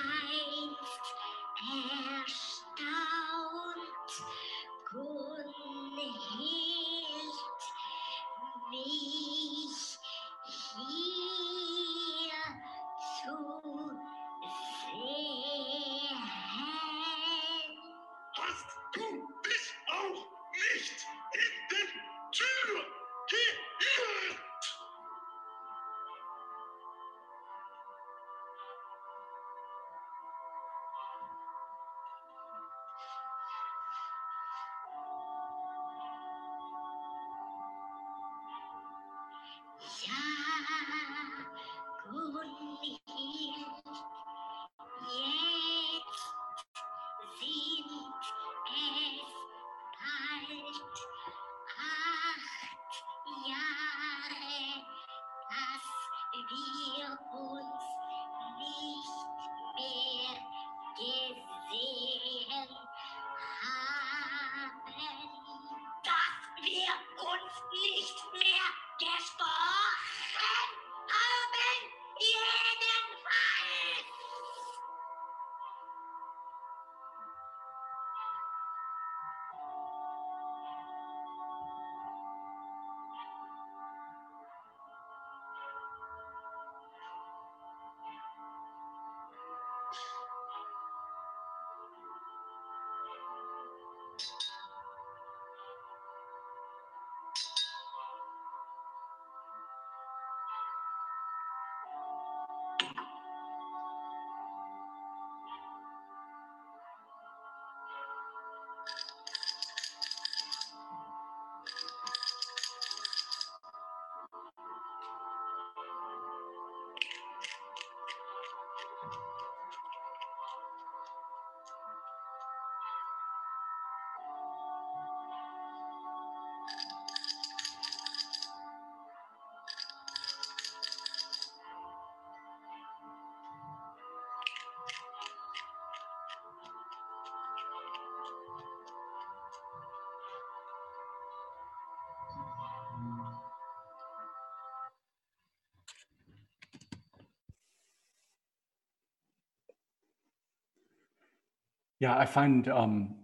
[152.03, 153.15] Yeah, I find um,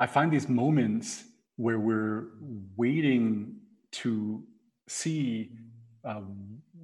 [0.00, 1.24] I find these moments
[1.56, 2.28] where we're
[2.76, 3.56] waiting
[3.92, 4.42] to
[4.88, 5.50] see
[6.04, 6.22] uh,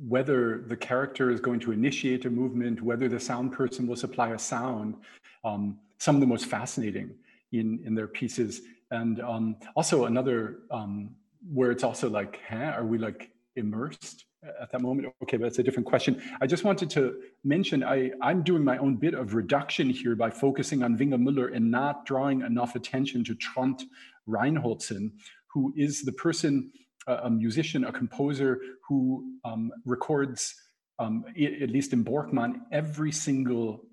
[0.07, 4.29] whether the character is going to initiate a movement, whether the sound person will supply
[4.29, 4.97] a sound,
[5.45, 7.11] um, some of the most fascinating
[7.53, 8.61] in in their pieces,
[8.91, 11.17] and um, also another um,
[11.55, 14.27] where it's also like, huh, are we like immersed
[14.67, 15.15] at that moment?
[15.23, 16.21] Okay, but that's a different question.
[16.41, 20.31] I just wanted to mention I, I'm doing my own bit of reduction here by
[20.31, 23.85] focusing on Vinge Müller and not drawing enough attention to Trond
[24.29, 25.13] Reinholdsen,
[25.53, 26.73] who is the person,
[27.07, 30.55] a musician, a composer who um, records,
[30.99, 31.25] um,
[31.63, 33.85] at least in Borkman, every single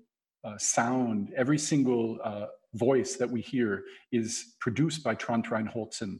[0.42, 6.18] uh, sound, every single uh, voice that we hear is produced by Trond Reinholdsen.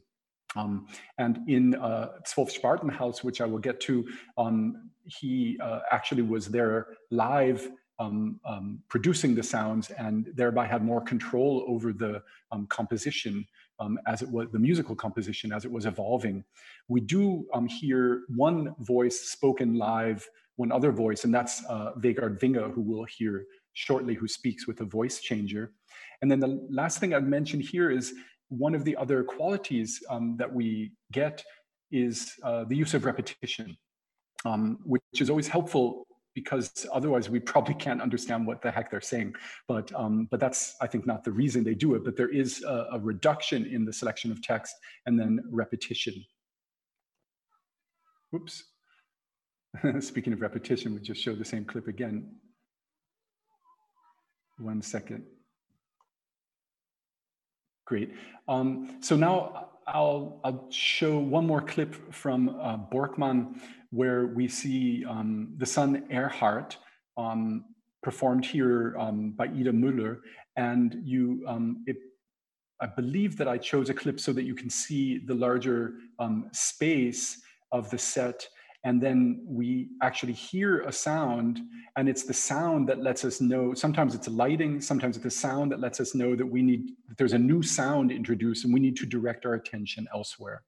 [0.55, 0.87] Um,
[1.17, 6.87] and in uh, Zwölf which I will get to, um, he uh, actually was there
[7.11, 13.45] live um, um, producing the sounds and thereby had more control over the um, composition
[13.79, 16.43] um, as it was, the musical composition as it was evolving.
[16.87, 22.73] We do hear one voice spoken live, one other voice, and that's uh, Vegard Vinge,
[22.73, 25.71] who we'll hear shortly, who speaks with a voice changer.
[26.21, 28.13] And then the last thing I'd mention here is
[28.49, 31.43] one of the other qualities um, that we get
[31.91, 33.77] is uh, the use of repetition,
[34.45, 39.01] um, which is always helpful because otherwise we probably can't understand what the heck they're
[39.01, 39.33] saying.
[39.67, 42.03] But um, but that's I think not the reason they do it.
[42.03, 44.75] But there is a, a reduction in the selection of text
[45.05, 46.13] and then repetition.
[48.35, 48.63] Oops.
[49.99, 52.29] Speaking of repetition, we just show the same clip again.
[54.57, 55.25] One second.
[57.85, 58.13] Great.
[58.47, 63.59] Um, so now I'll, I'll, show one more clip from uh, Borkman
[63.91, 66.75] where we see um, the son Erhard
[67.17, 67.65] um,
[68.01, 70.19] performed here um, by Ida Müller.
[70.57, 71.97] And you, um, it,
[72.81, 76.49] I believe that I chose a clip so that you can see the larger um,
[76.51, 78.47] space of the set
[78.85, 81.59] and then we actually hear a sound
[81.97, 85.71] and it's the sound that lets us know sometimes it's lighting sometimes it's a sound
[85.71, 88.79] that lets us know that we need that there's a new sound introduced and we
[88.79, 90.61] need to direct our attention elsewhere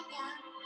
[0.00, 0.59] 新娘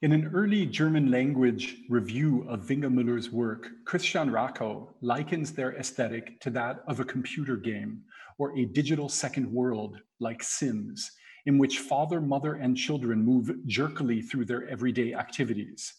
[0.00, 6.38] In an early German language review of Vinge Müller's work, Christian Rakow likens their aesthetic
[6.42, 8.04] to that of a computer game
[8.38, 11.10] or a digital second world like Sims,
[11.46, 15.92] in which father, mother, and children move jerkily through their everyday activities.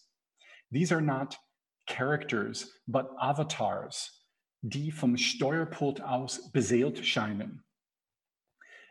[0.70, 1.36] These are not
[1.86, 4.08] characters, but avatars,
[4.66, 7.58] die vom Steuerpult aus beseelt scheinen.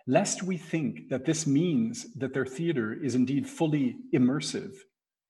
[0.06, 4.76] Lest we think that this means that their theater is indeed fully immersive,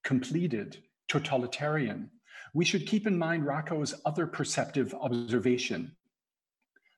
[0.04, 2.10] completed, totalitarian,
[2.54, 5.96] we should keep in mind Rakow's other perceptive observation.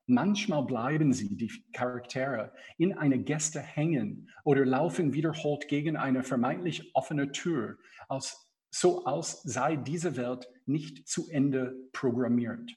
[0.07, 6.91] Manchmal bleiben sie, die Charaktere, in eine Geste hängen oder laufen wiederholt gegen eine vermeintlich
[6.95, 7.77] offene Tür,
[8.09, 12.71] als, so als sei diese Welt nicht zu Ende programmiert.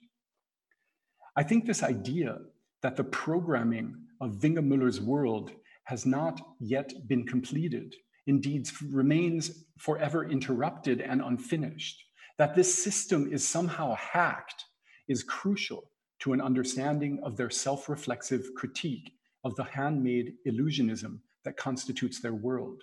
[1.37, 2.41] I think this idea
[2.83, 5.51] that the programming of Vinge Müller's world
[5.85, 7.97] has not yet been completed,
[8.27, 12.03] indeed remains forever interrupted and unfinished,
[12.39, 14.64] that this system is somehow hacked
[15.09, 19.12] is crucial to an understanding of their self reflexive critique
[19.45, 22.83] of the handmade illusionism that constitutes their world.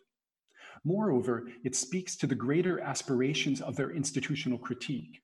[0.84, 5.22] Moreover, it speaks to the greater aspirations of their institutional critique.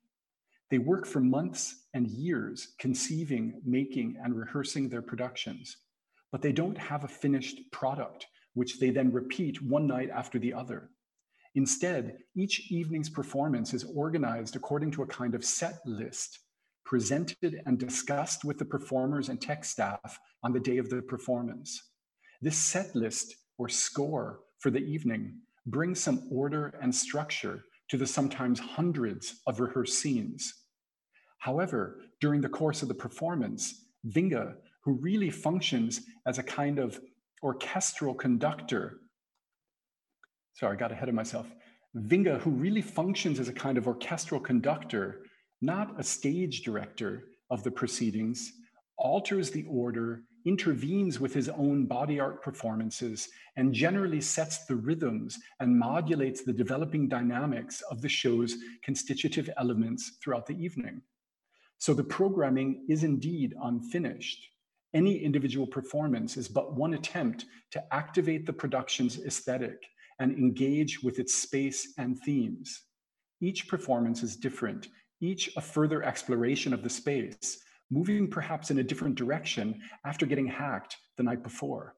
[0.69, 5.77] They work for months and years conceiving, making, and rehearsing their productions,
[6.31, 10.51] but they don't have a finished product, which they then repeat one night after the
[10.51, 10.89] other.
[11.53, 16.39] Instead, each evening's performance is organized according to a kind of set list,
[16.83, 21.91] presented and discussed with the performers and tech staff on the day of the performance.
[22.41, 28.07] This set list or score for the evening brings some order and structure to the
[28.07, 30.51] sometimes hundreds of rehearsed scenes.
[31.37, 36.99] However, during the course of the performance, Vinge, who really functions as a kind of
[37.43, 38.99] orchestral conductor,
[40.53, 41.47] sorry, I got ahead of myself.
[41.95, 45.23] Vinge, who really functions as a kind of orchestral conductor,
[45.61, 48.51] not a stage director of the proceedings,
[48.97, 55.37] alters the order, intervenes with his own body art performances, and generally sets the rhythms
[55.59, 61.01] and modulates the developing dynamics of the show's constitutive elements throughout the evening.
[61.79, 64.47] So the programming is indeed unfinished.
[64.97, 69.85] Any individual performance is but one attempt to activate the production's aesthetic
[70.17, 72.81] and engage with its space and themes.
[73.39, 74.87] Each performance is different,
[75.21, 77.59] each a further exploration of the space,
[77.91, 81.93] moving perhaps in a different direction after getting hacked the night before.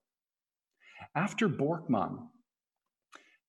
[1.15, 2.27] After Borkman,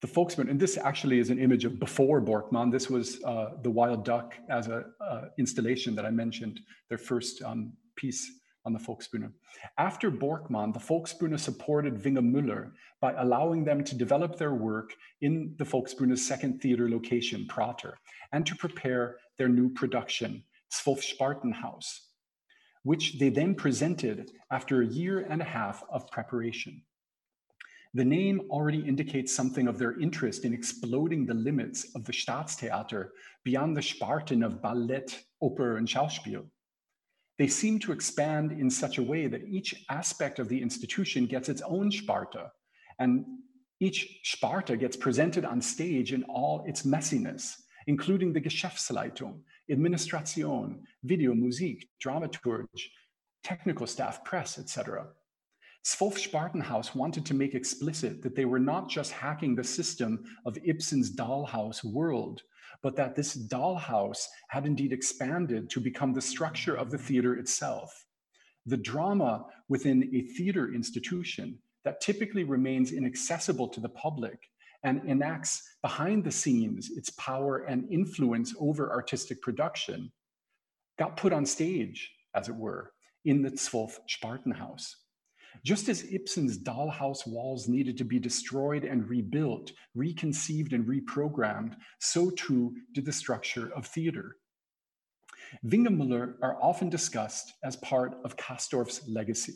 [0.00, 2.70] the folksman, and this actually is an image of before Borkman.
[2.70, 7.42] This was uh, the Wild Duck as an uh, installation that I mentioned, their first
[7.42, 8.30] um, piece
[8.64, 9.32] on the Volksbühne.
[9.78, 15.54] After Borkman, the Volksbühne supported Vinge Müller by allowing them to develop their work in
[15.58, 17.96] the Volksbühne's second theater location, Prater,
[18.32, 22.00] and to prepare their new production, Zwölf Spartenhaus,
[22.82, 26.82] which they then presented after a year and a half of preparation.
[27.92, 33.08] The name already indicates something of their interest in exploding the limits of the Staatstheater
[33.42, 35.06] beyond the Sparten of ballet,
[35.42, 36.46] opera, and Schauspiel.
[37.40, 41.48] They seem to expand in such a way that each aspect of the institution gets
[41.48, 42.52] its own Sparta.
[42.98, 43.24] and
[43.80, 47.54] each Sparta gets presented on stage in all its messiness,
[47.86, 52.82] including the Geschäftsleitung, Administration, Video, Musik, Dramaturge,
[53.42, 55.06] technical staff, press, etc.
[55.82, 60.58] Zwölf Spartenhaus wanted to make explicit that they were not just hacking the system of
[60.62, 62.42] Ibsen's dollhouse world,
[62.82, 68.06] but that this dollhouse had indeed expanded to become the structure of the theater itself.
[68.66, 74.38] The drama within a theater institution that typically remains inaccessible to the public
[74.82, 80.10] and enacts behind the scenes its power and influence over artistic production
[80.98, 82.92] got put on stage, as it were,
[83.24, 84.94] in the Zwölf Spartenhaus.
[85.64, 92.30] Just as Ibsen's dollhouse walls needed to be destroyed and rebuilt, reconceived and reprogrammed, so
[92.30, 94.36] too did the structure of theater.
[95.64, 99.54] Vinge Müller are often discussed as part of Castorf's legacy.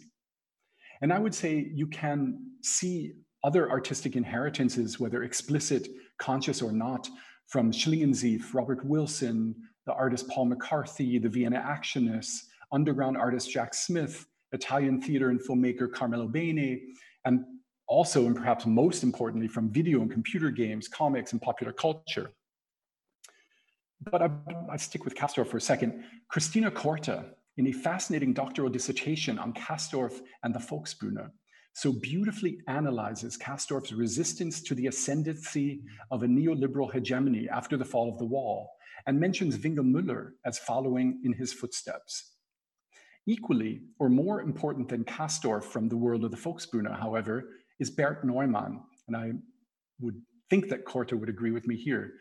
[1.00, 3.12] And I would say you can see
[3.44, 5.88] other artistic inheritances, whether explicit,
[6.18, 7.08] conscious, or not,
[7.46, 9.54] from Schlingensief, Robert Wilson,
[9.86, 15.92] the artist Paul McCarthy, the Vienna Actionists, underground artist Jack Smith, Italian theater and filmmaker
[15.92, 16.80] Carmelo Bene,
[17.24, 17.44] and
[17.86, 22.30] also, and perhaps most importantly, from video and computer games, comics, and popular culture.
[24.00, 24.30] But I,
[24.70, 26.04] I stick with Castorf for a second.
[26.28, 27.24] Christina Korte,
[27.56, 31.30] in a fascinating doctoral dissertation on Castorf and the Volksbühne,
[31.74, 38.08] so beautifully analyzes Castorf's resistance to the ascendancy of a neoliberal hegemony after the fall
[38.10, 38.70] of the wall
[39.06, 42.33] and mentions Vinge Müller as following in his footsteps.
[43.26, 47.48] Equally, or more important than Castorf from the world of the Volksbühne, however,
[47.80, 48.82] is Bert Neumann.
[49.08, 49.32] And I
[50.00, 50.20] would
[50.50, 52.12] think that Korte would agree with me here.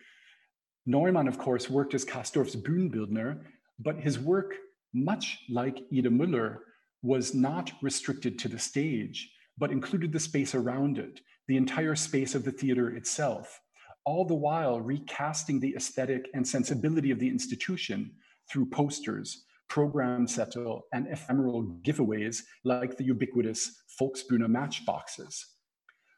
[0.86, 3.42] Neumann, of course, worked as Castorf's Bühnenbildner,
[3.80, 4.56] but his work,
[4.94, 6.58] much like Ida Müller,
[7.02, 12.34] was not restricted to the stage, but included the space around it, the entire space
[12.34, 13.60] of the theater itself,
[14.06, 18.12] all the while recasting the aesthetic and sensibility of the institution
[18.50, 25.44] through posters, Programmzettel, and ephemeral giveaways like the ubiquitous Volksbühne matchboxes.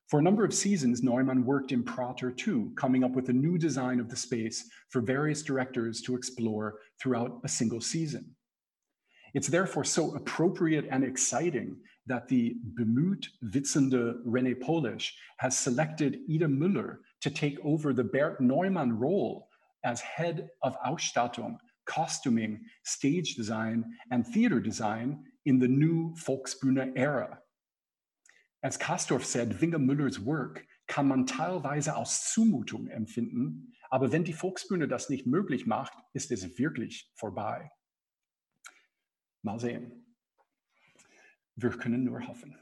[0.09, 3.57] For a number of seasons, Neumann worked in Prater too, coming up with a new
[3.57, 8.35] design of the space for various directors to explore throughout a single season.
[9.33, 11.77] It's therefore so appropriate and exciting
[12.07, 18.41] that the bemüht witzende René Pollesch has selected Ida Müller to take over the Bert
[18.41, 19.47] Neumann role
[19.85, 27.39] as head of Ausstattung, costuming, stage design, and theater design in the new Volksbühne era.
[28.63, 34.33] As Castorf said, Winge Müllers Work kann man teilweise aus Zumutung empfinden, aber wenn die
[34.33, 37.71] Volksbühne das nicht möglich macht, ist es wirklich vorbei.
[39.43, 40.15] Mal sehen.
[41.55, 42.57] Wir können nur hoffen.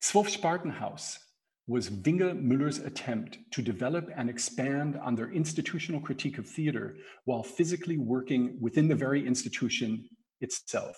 [0.00, 1.31] Zwölf Spartenhaus
[1.66, 7.42] was Vinge Müller's attempt to develop and expand on their institutional critique of theater while
[7.42, 10.08] physically working within the very institution
[10.40, 10.96] itself.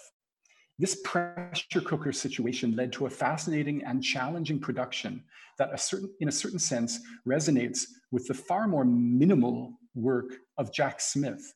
[0.79, 5.23] This pressure cooker situation led to a fascinating and challenging production
[5.59, 6.99] that, a certain, in a certain sense,
[7.29, 11.55] resonates with the far more minimal work of Jack Smith,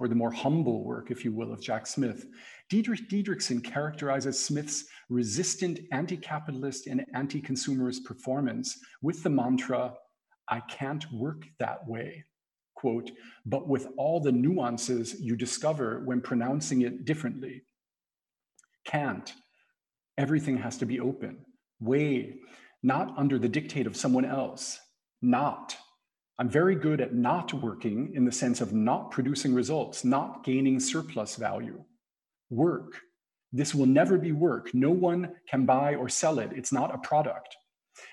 [0.00, 2.26] or the more humble work, if you will, of Jack Smith.
[2.70, 9.92] Diedrich Diederichsen characterizes Smith's resistant anti capitalist and anti consumerist performance with the mantra,
[10.48, 12.24] I can't work that way.
[12.74, 13.10] Quote,
[13.44, 17.62] but with all the nuances you discover when pronouncing it differently.
[18.86, 19.30] Can't.
[20.16, 21.44] Everything has to be open.
[21.78, 22.40] Way,
[22.82, 24.80] not under the dictate of someone else.
[25.20, 25.76] Not.
[26.40, 30.80] I'm very good at not working in the sense of not producing results, not gaining
[30.80, 31.84] surplus value.
[32.48, 32.94] Work.
[33.52, 34.70] This will never be work.
[34.72, 36.50] No one can buy or sell it.
[36.56, 37.54] It's not a product.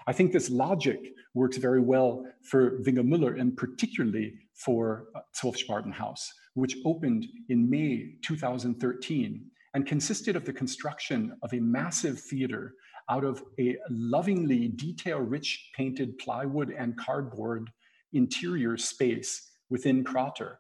[0.08, 1.00] I think this logic
[1.36, 7.70] works very well for Vinge Müller and particularly for uh, Zwölf Spartenhaus, which opened in
[7.70, 12.74] May 2013 and consisted of the construction of a massive theater
[13.10, 17.70] out of a lovingly detail rich painted plywood and cardboard
[18.14, 20.60] interior space within Prater.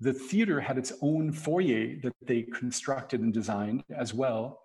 [0.00, 4.60] The theater had its own foyer that they constructed and designed as well,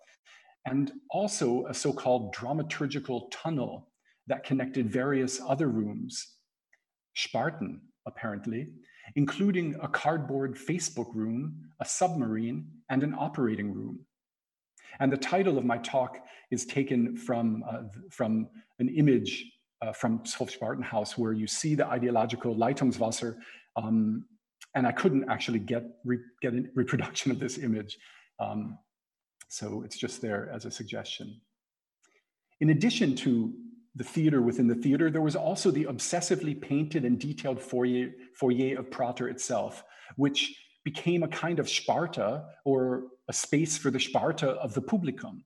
[0.65, 3.89] and also a so called dramaturgical tunnel
[4.27, 6.35] that connected various other rooms.
[7.15, 8.67] Spartan, apparently,
[9.15, 13.99] including a cardboard Facebook room, a submarine, and an operating room.
[14.99, 16.19] And the title of my talk
[16.51, 18.49] is taken from, uh, from
[18.79, 19.51] an image
[19.81, 23.37] uh, from Spartenhaus where you see the ideological Leitungswasser.
[23.75, 24.25] Um,
[24.75, 27.97] and I couldn't actually get, re get a reproduction of this image.
[28.39, 28.77] Um,
[29.47, 31.41] so it's just there as a suggestion.
[32.61, 33.53] In addition to
[33.95, 38.77] the theater within the theater, there was also the obsessively painted and detailed foyer, foyer
[38.77, 39.83] of Prater itself,
[40.15, 45.43] which became a kind of Sparta or a space for the Sparta of the publicum.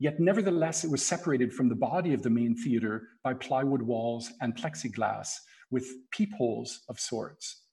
[0.00, 4.32] Yet, nevertheless, it was separated from the body of the main theater by plywood walls
[4.40, 5.34] and plexiglass
[5.70, 7.64] with peepholes of sorts.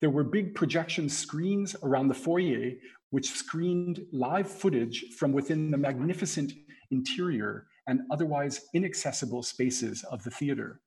[0.00, 2.72] There were big projection screens around the foyer,
[3.10, 6.52] which screened live footage from within the magnificent
[6.90, 10.80] interior and otherwise inaccessible spaces of the theater.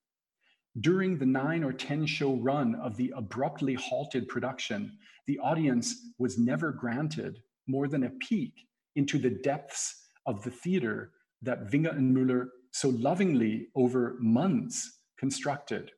[0.82, 4.97] During the nine or 10 show run of the abruptly halted production,
[5.28, 8.54] the audience was never granted more than a peek
[8.97, 11.11] into the depths of the theater
[11.41, 15.91] that Vinge and Müller so lovingly over months constructed.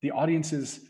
[0.00, 0.80] The audiences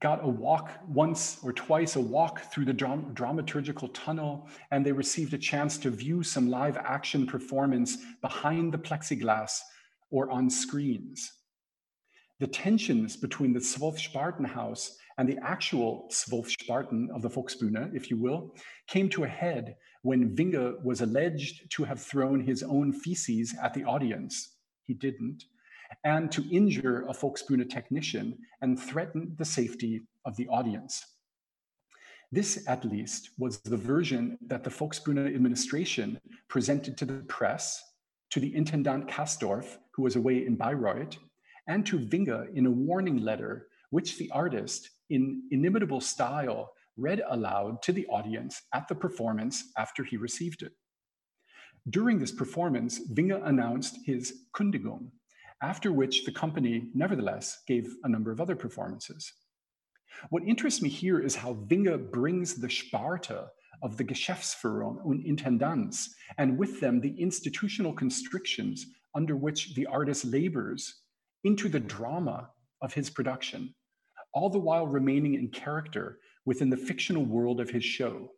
[0.00, 4.92] got a walk once or twice, a walk through the dram- dramaturgical tunnel, and they
[4.92, 9.60] received a chance to view some live action performance behind the plexiglass
[10.10, 11.30] or on screens.
[12.40, 18.10] The tensions between the Zwölf Spartenhaus and the actual Zwölf Sparten of the Volksbühne, if
[18.10, 18.56] you will,
[18.88, 23.74] came to a head when Vinge was alleged to have thrown his own feces at
[23.74, 24.56] the audience.
[24.86, 25.44] He didn't
[26.04, 31.04] and to injure a Volksbühne technician and threaten the safety of the audience.
[32.32, 37.82] This, at least, was the version that the Volksbühne administration presented to the press
[38.30, 41.16] to the Intendant Castorf, who was away in Bayreuth,
[41.66, 47.82] and to Vinge in a warning letter, which the artist, in inimitable style, read aloud
[47.82, 50.72] to the audience at the performance after he received it.
[51.88, 55.10] During this performance, Vinge announced his Kündigung,
[55.62, 59.32] after which the company nevertheless gave a number of other performances.
[60.28, 63.48] What interests me here is how Vinge brings the Sparte
[63.82, 70.24] of the Geschäftsführung und Intendanz, and with them the institutional constrictions under which the artist
[70.24, 71.02] labors,
[71.44, 72.50] into the drama
[72.82, 73.74] of his production,
[74.34, 78.30] all the while remaining in character within the fictional world of his show.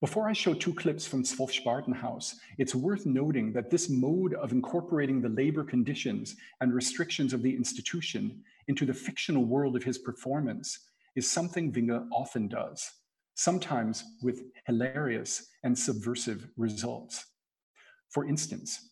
[0.00, 4.52] Before I show two clips from Zwölf Spartenhaus, it's worth noting that this mode of
[4.52, 9.98] incorporating the labor conditions and restrictions of the institution into the fictional world of his
[9.98, 12.90] performance is something Vinge often does
[13.34, 17.24] sometimes with hilarious and subversive results.
[18.10, 18.90] For instance,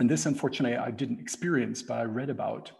[0.00, 2.70] and this unfortunately I didn't experience, but I read about,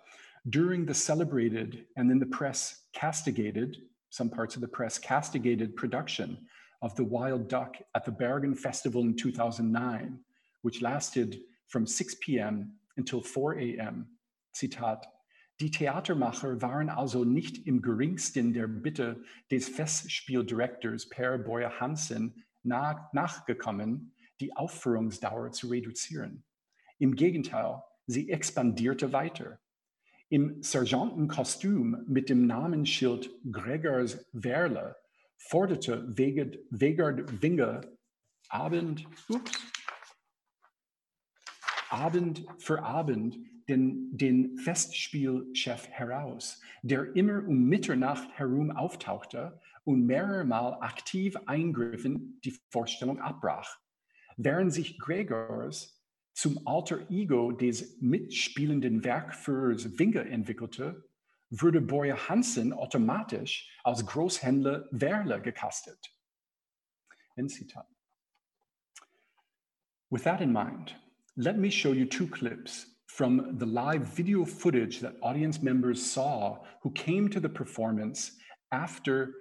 [0.51, 3.77] during the celebrated and in the press castigated,
[4.11, 6.39] some parts of the press castigated production
[6.83, 10.21] of The Wild Duck at the Bergen Festival in 2009,
[10.63, 12.73] which lasted from 6 p.m.
[12.97, 14.07] until 4 a.m.
[14.55, 15.07] Zitat,
[15.61, 23.13] Die Theatermacher waren also nicht im geringsten der Bitte des Festspieldirektors Per Boye Hansen nach,
[23.13, 26.45] nachgekommen, die Aufführungsdauer zu reduzieren.
[26.99, 29.59] Im Gegenteil, sie expandierte weiter.
[30.31, 34.95] Im Sergeantenkostüm mit dem Namensschild Gregors Werle
[35.39, 37.81] forderte Wegard Winger
[38.51, 39.53] Abend, ups,
[41.89, 43.39] Abend für Abend
[43.71, 52.39] den, den Festspielchef heraus, der immer um Mitternacht herum auftauchte und mehrere Mal aktiv eingriffen
[52.45, 53.79] die Vorstellung abbrach.
[54.37, 55.98] Während sich Gregors
[56.39, 61.05] zum alter Ego des mitspielenden Werkführers Vinge entwickelte,
[61.51, 65.99] wurde Boye Hansen automatisch als Großhändler Werle gecastet.
[67.35, 67.53] End.
[70.11, 70.95] With that in mind,
[71.37, 76.65] let me show you two clips from the live video footage that audience members saw
[76.83, 78.39] who came to the performance
[78.71, 79.35] after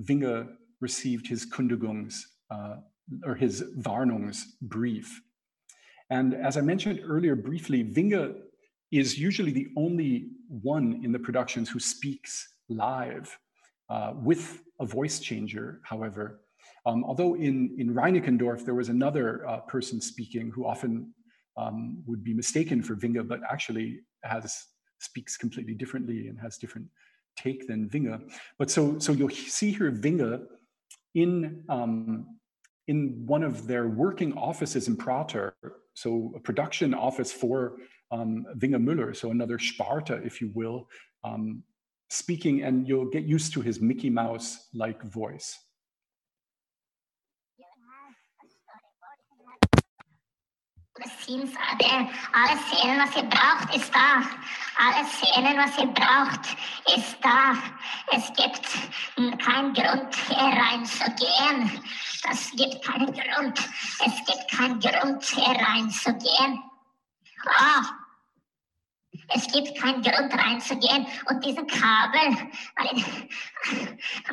[0.00, 0.48] Vinge
[0.80, 2.78] received his Kündigungs uh,
[3.24, 5.06] or his Warnungsbrief.
[6.10, 8.34] And as I mentioned earlier briefly, Vinge
[8.90, 13.36] is usually the only one in the productions who speaks live
[13.88, 16.40] uh, with a voice changer, however.
[16.86, 21.14] Um, although in, in Reinickendorf, there was another uh, person speaking who often
[21.56, 24.64] um, would be mistaken for Vinge, but actually has
[24.98, 26.86] speaks completely differently and has different
[27.36, 28.20] take than Vinge.
[28.58, 30.46] But so so you'll see here Vinge
[31.14, 32.38] in um,
[32.88, 35.54] in one of their working offices in Prater,
[35.94, 37.76] so a production office for
[38.10, 40.88] um, Vinge Müller, so another Sparta, if you will,
[41.24, 41.62] um,
[42.08, 45.58] speaking, and you'll get used to his Mickey Mouse like voice.
[51.08, 54.22] Scenes, der, alle Szenen, was ihr braucht, ist da.
[54.76, 56.56] Alle Szenen, was ihr braucht,
[56.96, 57.54] ist da.
[58.12, 61.82] Es gibt keinen Grund, hier reinzugehen.
[62.22, 63.58] Das gibt keinen Grund.
[64.04, 66.62] Es gibt keinen Grund, hier reinzugehen.
[67.46, 67.84] Oh.
[69.32, 73.04] Es gibt keinen Grund reinzugehen und diesen Kabel, weil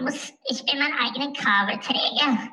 [0.01, 2.49] muss, ich bin mein eigener Kabelträger.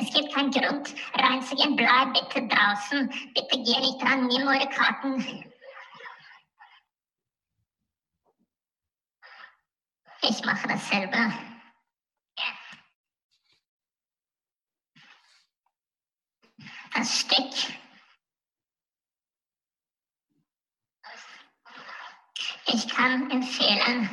[0.00, 1.74] Es gibt keinen Grund reinzugehen.
[1.74, 3.08] Bleib bitte draußen.
[3.34, 4.28] Bitte geh nicht dran.
[4.28, 5.44] Nimm eure Karten.
[10.22, 11.32] Ich mache das selber.
[16.94, 17.74] Das Stück.
[22.66, 24.10] Ich kann empfehlen,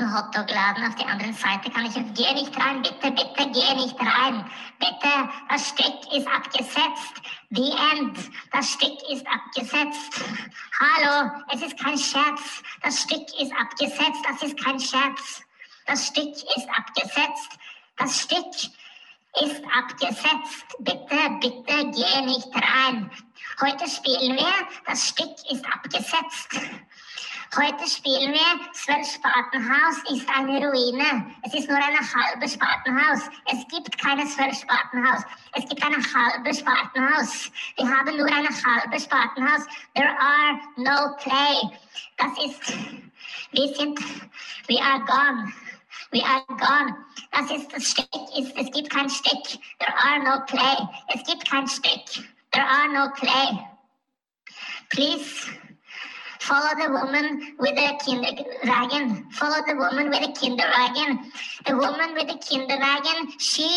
[0.00, 4.44] Hotdog-Laden auf der anderen Seite kann ich, geh nicht rein, bitte, bitte, geh nicht rein.
[4.80, 7.22] Bitte, das Stück ist abgesetzt.
[7.50, 8.18] The end.
[8.50, 10.24] Das Stück ist abgesetzt.
[10.80, 12.62] Hallo, es ist kein Scherz.
[12.82, 14.24] Das Stück ist abgesetzt.
[14.28, 15.42] Das ist kein Scherz.
[15.86, 17.58] Das Stück ist abgesetzt.
[17.96, 18.54] Das Stück
[19.42, 20.66] ist abgesetzt.
[20.80, 23.10] Bitte, bitte, geh nicht rein.
[23.60, 24.54] Heute spielen wir.
[24.86, 26.48] Das Stück ist abgesetzt.
[27.52, 31.34] Heute spielen wir Zwölf Spatenhaus ist eine Ruine.
[31.42, 33.30] Es ist nur eine halbe Spatenhaus.
[33.52, 35.22] Es gibt keine Zwölf Spatenhaus.
[35.52, 37.52] Es gibt eine halbe Spatenhaus.
[37.76, 39.66] Wir haben nur eine halbe Spatenhaus.
[39.94, 41.78] There are no play.
[42.16, 42.72] Das ist,
[43.52, 44.00] wir sind,
[44.68, 45.52] we are gone.
[46.10, 46.96] We are gone.
[47.30, 48.08] Das ist das Stück.
[48.36, 49.44] Ist, es gibt kein Stück.
[49.78, 50.88] There are no play.
[51.14, 52.24] Es gibt kein Stück.
[52.50, 53.64] There are no play.
[54.90, 55.50] Please
[56.44, 59.32] follow the woman with the kinderwagen.
[59.32, 61.10] Follow the woman with the kinderwagen.
[61.66, 63.68] The woman with the kinderwagen, she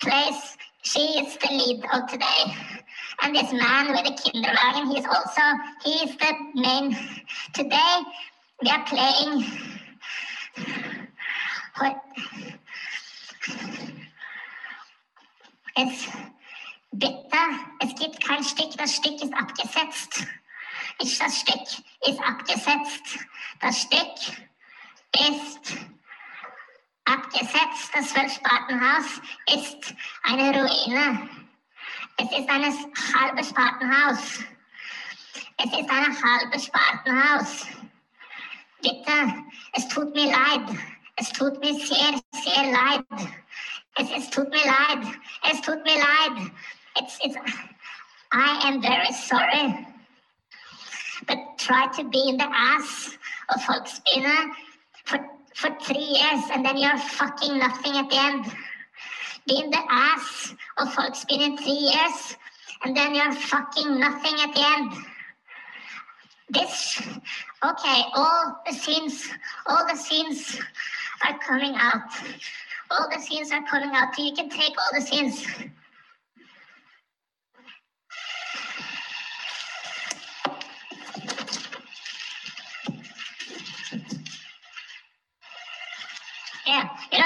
[0.00, 2.42] plays, she is the lead of today.
[3.22, 5.42] And this man with the kinderwagen, he's also,
[5.84, 6.96] he is the main.
[7.52, 8.02] Today,
[8.62, 9.44] we are playing
[11.78, 11.96] what
[15.76, 16.06] es
[16.92, 17.42] bitte,
[17.80, 20.26] es gibt kein Stück, das Stück ist abgesetzt.
[21.00, 21.62] Ich, das Stück
[22.06, 23.18] ist abgesetzt.
[23.60, 24.38] Das Stück
[25.28, 25.76] ist
[27.04, 27.90] abgesetzt.
[27.94, 29.20] Das Zwölfspartenhaus
[29.52, 31.28] ist eine Ruine.
[32.16, 32.62] Es ist ein
[33.14, 34.44] halbes Spartenhaus.
[35.56, 37.66] Es ist ein halbes Spartenhaus.
[38.82, 40.78] Bitte, es tut mir leid.
[41.16, 43.04] Es tut mir sehr, sehr leid.
[43.96, 45.06] Es, es tut mir leid.
[45.50, 46.52] Es tut mir leid.
[46.96, 47.36] It's, it's,
[48.32, 49.93] I am very sorry.
[51.26, 53.16] But try to be in the ass
[53.48, 54.50] of Volksbühne
[55.04, 55.18] for,
[55.54, 58.44] for three years and then you're fucking nothing at the end.
[59.46, 62.36] Be in the ass of Volksbühne in three years
[62.84, 64.92] and then you're fucking nothing at the end.
[66.50, 67.02] This,
[67.64, 69.28] okay, all the scenes,
[69.66, 70.60] all the scenes
[71.26, 72.02] are coming out.
[72.90, 74.16] All the scenes are coming out.
[74.18, 75.46] You can take all the scenes.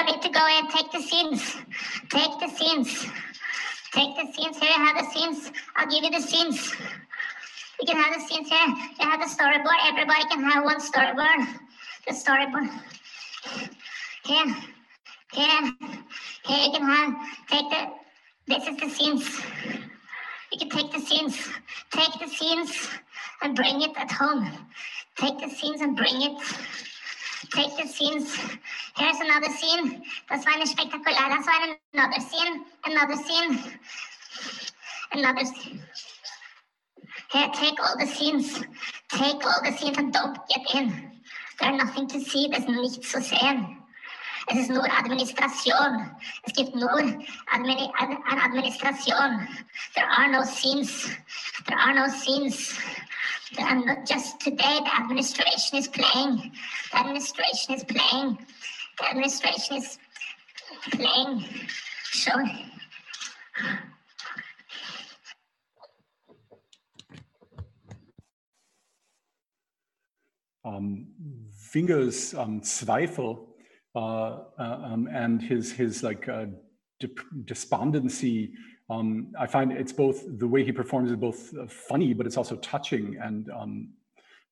[0.03, 0.69] Don't need to go in.
[0.69, 1.57] Take the scenes.
[2.11, 3.07] Take the scenes.
[3.93, 4.59] Take the scenes.
[4.59, 5.51] Here, have the scenes.
[5.77, 6.75] I'll give you the scenes.
[7.81, 8.67] You can have the scenes here.
[9.01, 9.79] You have the storyboard.
[9.87, 11.47] Everybody can have one storyboard.
[12.07, 12.71] The storyboard.
[14.25, 14.57] Here.
[15.33, 15.73] Here.
[16.45, 17.15] Here you can have.
[17.49, 17.89] Take the.
[18.47, 19.41] This is the scenes.
[20.53, 21.49] You can take the scenes.
[21.91, 22.89] Take the scenes
[23.43, 24.51] and bring it at home.
[25.17, 26.39] Take the scenes and bring it.
[27.51, 28.37] Take the scenes.
[28.97, 30.03] Here's another scene.
[30.29, 31.29] Das war eine spektakulär.
[31.29, 32.65] Das war another scene.
[32.83, 33.79] Another scene.
[35.13, 35.83] Another scene.
[37.31, 38.65] Here, take all the scenes.
[39.09, 41.21] Take all the scenes and don't get in.
[41.61, 42.49] There's nothing to see.
[42.49, 43.79] There's nichts zu sehen.
[44.51, 46.17] Es ist nur Administration.
[46.45, 46.91] Es gibt nur
[47.53, 49.47] Admini Ad an Administration.
[49.95, 51.07] There are no scenes.
[51.67, 52.79] There are no scenes.
[53.57, 56.53] Are not just today the administration is playing.
[56.93, 58.39] The administration is playing.
[58.99, 59.99] The administration is
[60.91, 61.45] playing.
[62.13, 62.33] So
[70.65, 71.07] um,
[71.73, 73.47] Vinge's um, Zweifel
[73.95, 76.47] uh, uh, um, and his his like uh,
[77.45, 78.53] despondency.
[78.91, 82.37] Um, I find it's both the way he performs is both uh, funny, but it's
[82.37, 83.89] also touching and um,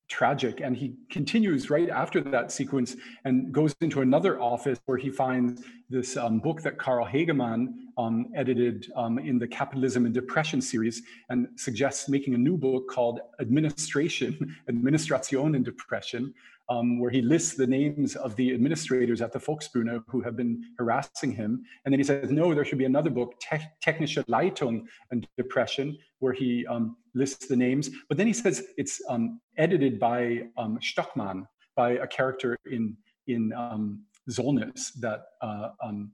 [0.09, 0.61] tragic.
[0.61, 5.63] And he continues right after that sequence and goes into another office where he finds
[5.91, 11.03] this um, book that Carl Hegemann um, edited um, in the Capitalism and Depression series
[11.29, 16.35] and suggests making a new book called Administration, Administration and Depression,
[16.69, 20.63] um, where he lists the names of the administrators at the Volksbühne who have been
[20.79, 21.65] harassing him.
[21.85, 25.97] And then he says, no, there should be another book, Te Technische Leitung and Depression,
[26.19, 27.91] where he um, lists the names.
[28.09, 31.47] But then he says it's um, edited by um, Stockmann,
[31.77, 32.97] by a character in,
[33.27, 36.11] in um, Solness that, uh, um,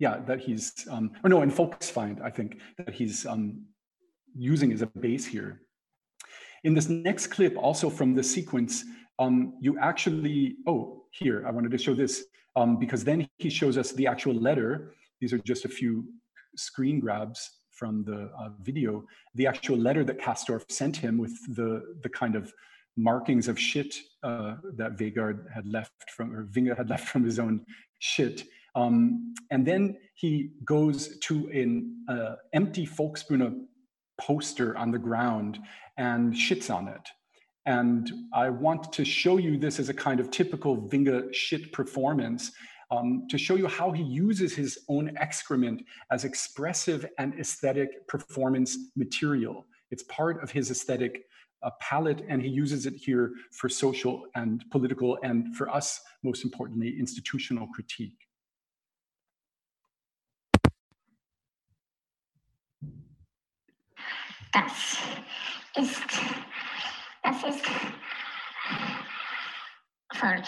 [0.00, 3.24] yeah, that he's, um, or no, in Volksfeind, I think, that he's
[4.36, 5.60] using as a base here.
[6.64, 8.84] In this next clip, also from the sequence,
[9.18, 12.24] um, you actually, oh, here, I wanted to show this
[12.56, 14.94] um, because then he shows us the actual letter.
[15.20, 16.04] These are just a few
[16.56, 19.04] screen grabs from the uh, video.
[19.34, 22.52] The actual letter that Castorf sent him with the, the kind of
[22.96, 27.38] markings of shit uh, that Vegard had left from, or Vinge had left from his
[27.38, 27.64] own
[27.98, 28.44] shit.
[28.76, 33.64] Um, and then he goes to an uh, empty Volksbühne
[34.20, 35.58] poster on the ground
[35.96, 37.08] and shits on it.
[37.66, 42.52] And I want to show you this as a kind of typical Vinge shit performance
[42.90, 48.76] um, to show you how he uses his own excrement as expressive and aesthetic performance
[48.96, 49.66] material.
[49.90, 51.24] It's part of his aesthetic
[51.62, 56.44] uh, palette, and he uses it here for social and political, and for us, most
[56.44, 58.18] importantly, institutional critique.
[64.52, 64.98] Das
[65.76, 66.02] ist
[67.24, 67.66] Das ist
[70.12, 70.42] for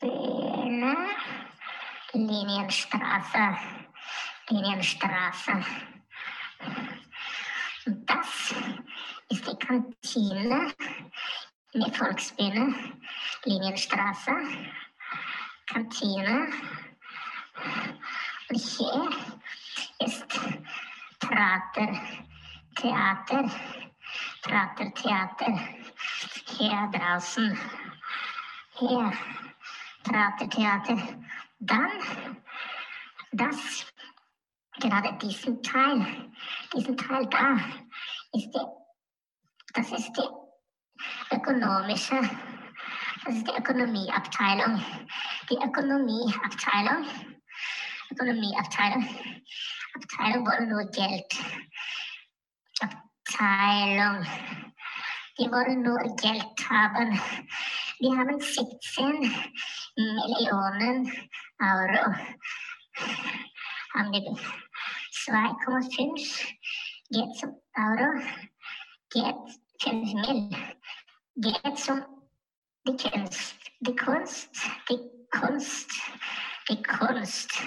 [0.00, 0.96] Kantine,
[2.14, 3.58] Linienstraße,
[4.48, 5.64] Linienstraße.
[7.84, 8.54] Das
[9.28, 10.74] ist die Kantine
[11.72, 12.74] in der Volksbühne,
[13.44, 14.32] Linienstraße,
[15.66, 16.52] Kantine.
[18.48, 19.10] Und hier
[20.00, 20.40] ist
[21.20, 22.00] Prater,
[22.78, 23.50] Theater,
[24.94, 25.60] Theater.
[26.46, 27.58] Hier draußen,
[28.78, 29.12] hier
[30.48, 30.96] Theater.
[31.58, 31.90] Dann
[33.32, 33.86] das,
[34.78, 36.30] gerade diesen Teil,
[36.72, 37.54] diesen Teil da,
[38.32, 38.66] ist die,
[39.74, 42.20] das ist die ökonomische,
[43.24, 44.84] das ist die Ökonomieabteilung.
[45.50, 47.06] Die Ökonomieabteilung,
[48.12, 49.08] Ökonomieabteilung,
[49.94, 51.26] Abteilung wollen nur Geld.
[52.80, 54.26] Abteilung,
[55.38, 57.20] die wollen nur Geld haben.
[58.00, 59.34] Die haben 17
[59.96, 61.12] Millionen
[61.60, 62.14] Euro.
[63.94, 64.36] Haben die
[65.30, 66.54] 2,5
[67.10, 68.22] geht zum Euro,
[69.10, 69.34] geht
[69.80, 70.50] 5 Mill.
[71.36, 72.04] Geht zum
[72.86, 74.50] die Kunst, die Kunst,
[74.88, 74.98] die
[75.30, 75.90] Kunst,
[76.68, 77.62] die Kunst.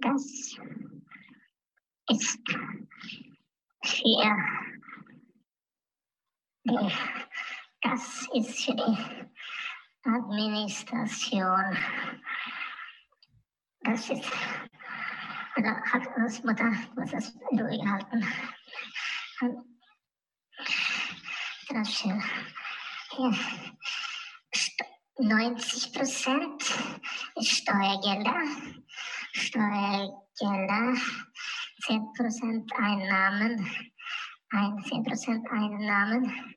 [0.00, 0.22] Das
[2.10, 2.40] ist
[3.84, 4.02] für
[6.64, 6.92] die,
[7.82, 8.98] das ist für die
[10.04, 11.76] Administration.
[13.80, 14.32] Das ist,
[15.54, 18.26] also hat uns Mutter muss das ruhig halten.
[21.68, 22.04] Das ist.
[23.10, 23.34] Hier.
[25.18, 26.62] 90 Prozent
[27.40, 28.42] Steuergelder.
[29.32, 30.94] Steuergelder,
[31.86, 33.70] 10 Prozent Einnahmen,
[34.50, 36.56] 10 Prozent Einnahmen,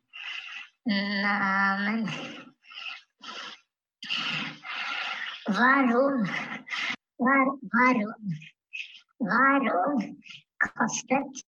[0.86, 2.09] Namen.
[5.45, 6.26] Warum,
[7.18, 8.39] war, warum,
[9.20, 10.22] warum
[10.59, 11.45] kostet,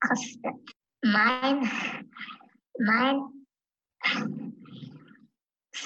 [0.00, 1.70] kostet mein,
[2.78, 3.38] mein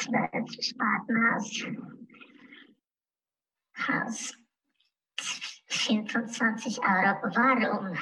[0.00, 1.64] zwölf Spartenhaus,
[3.86, 4.34] Haus
[5.68, 7.22] 25 Euro.
[7.34, 7.98] Warum?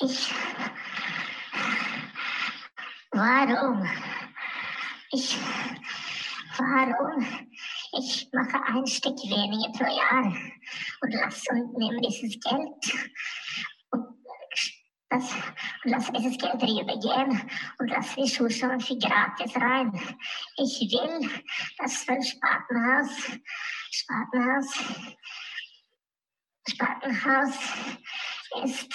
[0.00, 0.32] Ich,
[3.10, 3.88] warum?
[5.10, 5.38] Ich,
[6.56, 7.26] warum?
[7.98, 10.36] Ich mache ein Stück weniger pro Jahr
[11.00, 13.08] und lasse und nehme dieses Geld
[15.10, 15.32] das,
[15.84, 19.92] und lasse dieses Geld rübergehen und lasse die Schuhe für gratis rein.
[20.56, 21.30] Ich will
[21.78, 23.38] das für Spatenhaus,
[23.90, 24.74] Spatenhaus,
[26.68, 27.58] Spatenhaus
[28.64, 28.90] ist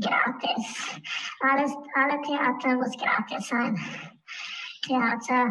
[0.00, 1.00] gratis.
[1.40, 3.76] Alles, alle Theater muss gratis sein.
[4.82, 5.50] Theater,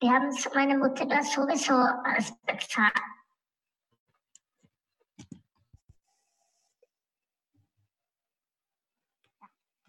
[0.00, 2.92] wir haben meine Mutter das sowieso alles bezahlt.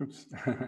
[0.02, 0.26] Oops.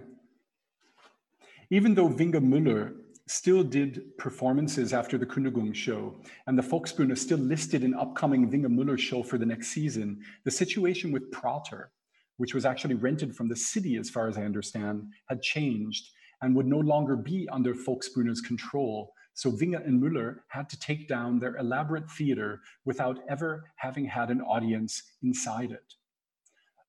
[1.69, 2.93] Even though Vinge Müller
[3.27, 6.15] still did performances after the Kündigung show,
[6.47, 10.51] and the Volksbühne still listed an upcoming Vinge Müller show for the next season, the
[10.51, 11.91] situation with Prater,
[12.37, 16.09] which was actually rented from the city, as far as I understand, had changed
[16.41, 19.13] and would no longer be under Volksbühne's control.
[19.33, 24.29] So Vinge and Müller had to take down their elaborate theater without ever having had
[24.29, 25.93] an audience inside it.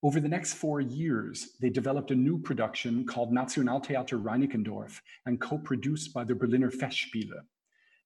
[0.04, 6.12] Over the next four years, they developed a new production called Nationaltheater Reinickendorf and co-produced
[6.12, 7.40] by the Berliner Festspiele.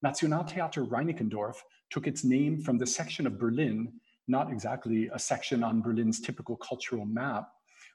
[0.04, 1.54] Nationaltheater Reinickendorf
[1.88, 3.94] took its name from the section of Berlin,
[4.28, 7.48] not exactly a section on Berlin's typical cultural map,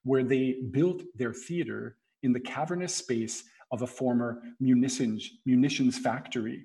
[0.03, 6.63] where they built their theater in the cavernous space of a former munitions, munitions factory.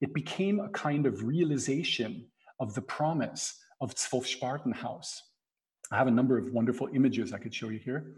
[0.00, 2.28] It became a kind of realization
[2.60, 5.20] of the promise of Zwölfspartenhaus.
[5.92, 8.12] I have a number of wonderful images I could show you here.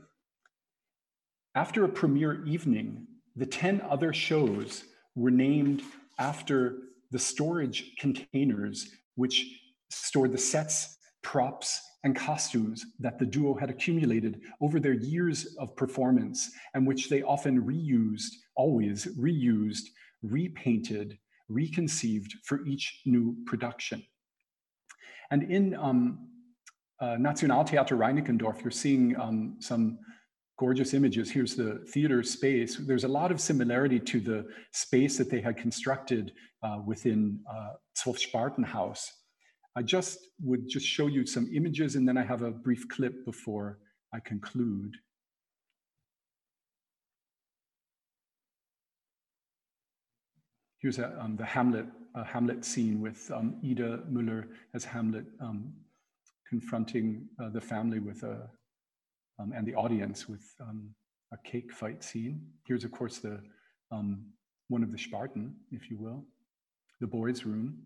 [1.54, 3.06] After a premiere evening,
[3.36, 5.82] the 10 other shows were named
[6.18, 6.78] after
[7.10, 9.46] the storage containers which
[9.90, 15.74] stored the sets, props, and costumes that the duo had accumulated over their years of
[15.76, 19.82] performance and which they often reused, always reused,
[20.22, 24.02] repainted, reconceived for each new production.
[25.30, 26.28] And in um,
[27.00, 29.98] uh, Nationaltheater Reinickendorf, you're seeing um, some
[30.58, 31.30] gorgeous images.
[31.30, 32.76] Here's the theater space.
[32.76, 36.32] There's a lot of similarity to the space that they had constructed
[36.62, 39.06] uh, within uh, Zwölfspartenhaus.
[39.76, 43.24] I just would just show you some images and then I have a brief clip
[43.24, 43.78] before
[44.12, 44.96] I conclude.
[50.80, 51.86] Here's a, um, the Hamlet,
[52.16, 55.72] uh, Hamlet scene with um, Ida Müller as Hamlet um,
[56.48, 58.48] confronting uh, the family with a,
[59.38, 60.90] um, and the audience with um,
[61.32, 62.40] a cake fight scene.
[62.66, 63.40] Here's, of course, the
[63.90, 64.24] um,
[64.68, 66.24] one of the Spartan, if you will,
[67.00, 67.78] the boys' room.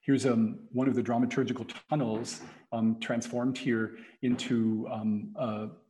[0.00, 2.40] Here's um, one of the dramaturgical tunnels
[2.72, 5.34] um, transformed here into um,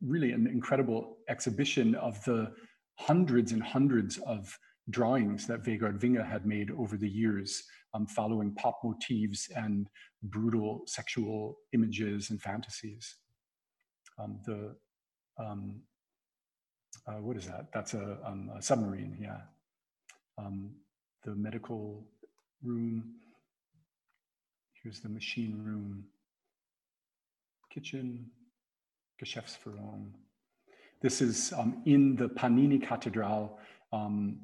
[0.00, 2.52] really an incredible exhibition of the
[2.98, 7.64] hundreds and hundreds of drawings that Vegard Vinge had made over the years,
[8.08, 9.88] following pop motifs and
[10.30, 13.16] brutal sexual images and fantasies.
[14.18, 14.76] Um, the
[15.38, 15.82] um,
[17.06, 17.66] uh, what is that?
[17.72, 18.18] That's a,
[18.56, 19.40] a submarine, yeah.
[21.24, 22.04] the medical
[22.62, 23.16] room
[24.86, 26.04] Here's the machine room,
[27.74, 28.30] kitchen,
[29.20, 30.12] Geschäftsführung.
[31.02, 33.58] This is um, in the Panini Cathedral.
[33.92, 34.38] Um,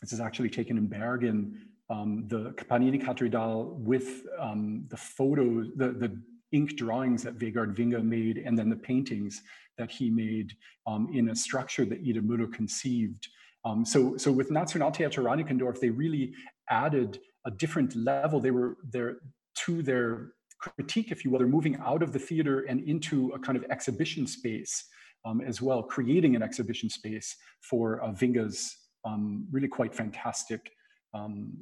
[0.00, 1.60] this is actually taken in Bergen.
[1.88, 6.20] Um, the Panini Cathedral with um, the photos, the, the
[6.50, 9.42] ink drawings that Vegard Vinge made, and then the paintings
[9.78, 10.52] that he made
[10.86, 13.28] um, in a structure that Ida Müller conceived.
[13.64, 16.32] Um, so, so with Nationaltheater Reinickendorf, they really
[16.70, 18.40] added a different level.
[18.40, 19.18] They were there
[19.64, 23.38] to their critique, if you will, they're moving out of the theater and into a
[23.38, 24.84] kind of exhibition space
[25.24, 30.70] um, as well, creating an exhibition space for uh, Vinge's um, really quite fantastic
[31.14, 31.52] um,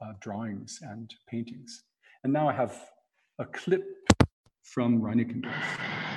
[0.00, 1.84] uh, drawings and paintings.
[2.24, 2.90] And now I have
[3.38, 3.84] a clip
[4.62, 6.15] from Reinickendorf.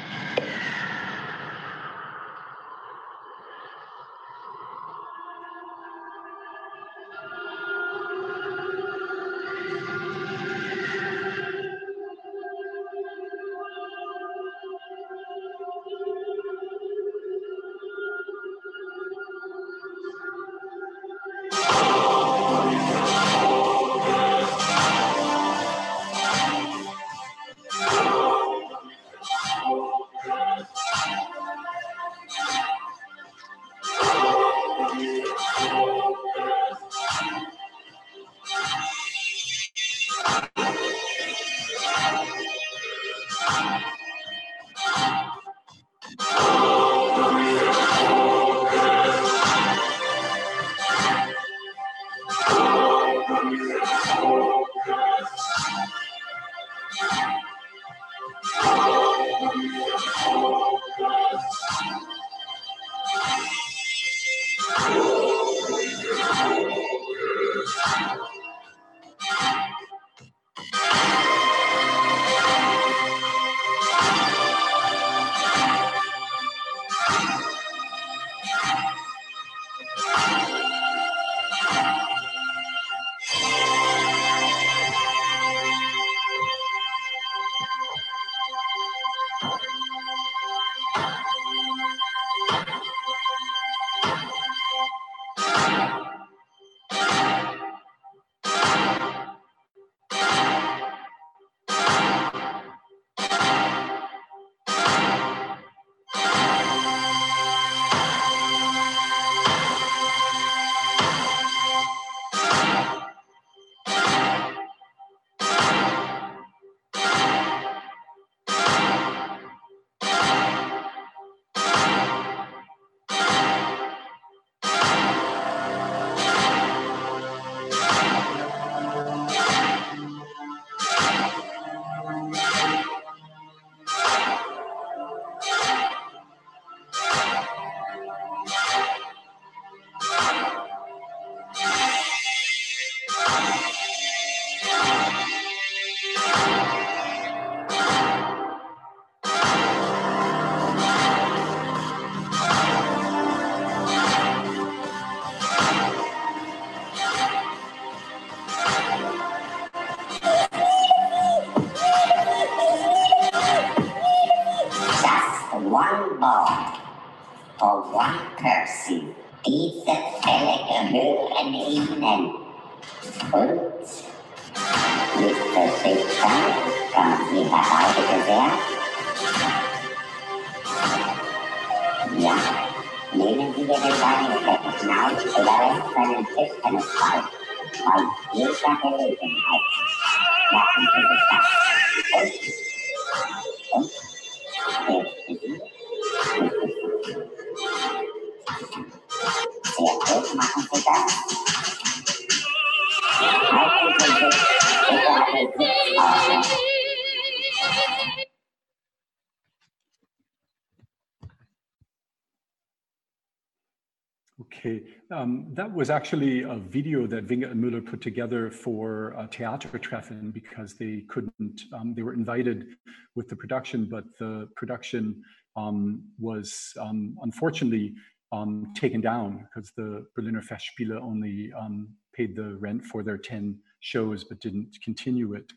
[215.89, 221.03] Was actually a video that Vinge and Müller put together for uh, Theatertreffen because they
[221.09, 222.75] couldn't, um, they were invited
[223.15, 225.23] with the production, but the production
[225.55, 227.95] um, was um, unfortunately
[228.31, 233.57] um, taken down because the Berliner Festspiele only um, paid the rent for their 10
[233.79, 235.51] shows but didn't continue it.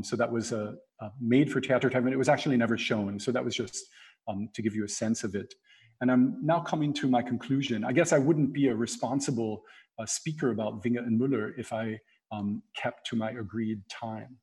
[0.00, 2.10] so that was a, a made for Theatertreffen.
[2.10, 3.20] It was actually never shown.
[3.20, 3.84] So that was just
[4.26, 5.52] to give you a sense of it.
[6.00, 7.84] And I'm now coming to my conclusion.
[7.84, 9.62] I guess I wouldn't be a responsible
[9.98, 11.98] uh, speaker about Vinge and Müller if I
[12.32, 14.36] um, kept to my agreed time.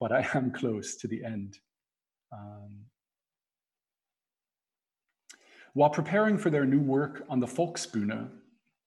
[0.00, 1.58] But I am close to the end.
[2.32, 2.84] Um,
[5.74, 8.30] while preparing for their new work on the Volksbühne,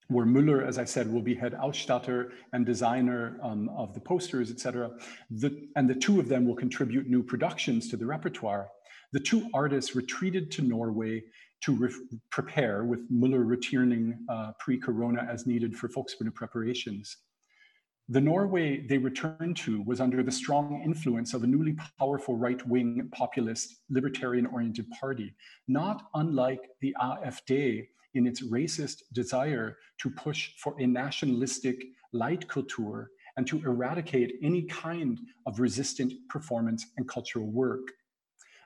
[0.09, 4.51] where Müller, as I said, will be head Ausstatter and designer um, of the posters,
[4.51, 4.91] etc.,
[5.75, 8.67] and the two of them will contribute new productions to the repertoire.
[9.13, 11.23] The two artists retreated to Norway
[11.61, 11.89] to
[12.31, 17.17] prepare, with Müller returning uh, pre-corona as needed for Volksbühne preparations.
[18.09, 23.09] The Norway they returned to was under the strong influence of a newly powerful right-wing
[23.13, 25.33] populist libertarian-oriented party,
[25.67, 33.05] not unlike the AfD in its racist desire to push for a nationalistic Leitkultur
[33.37, 37.87] and to eradicate any kind of resistant performance and cultural work.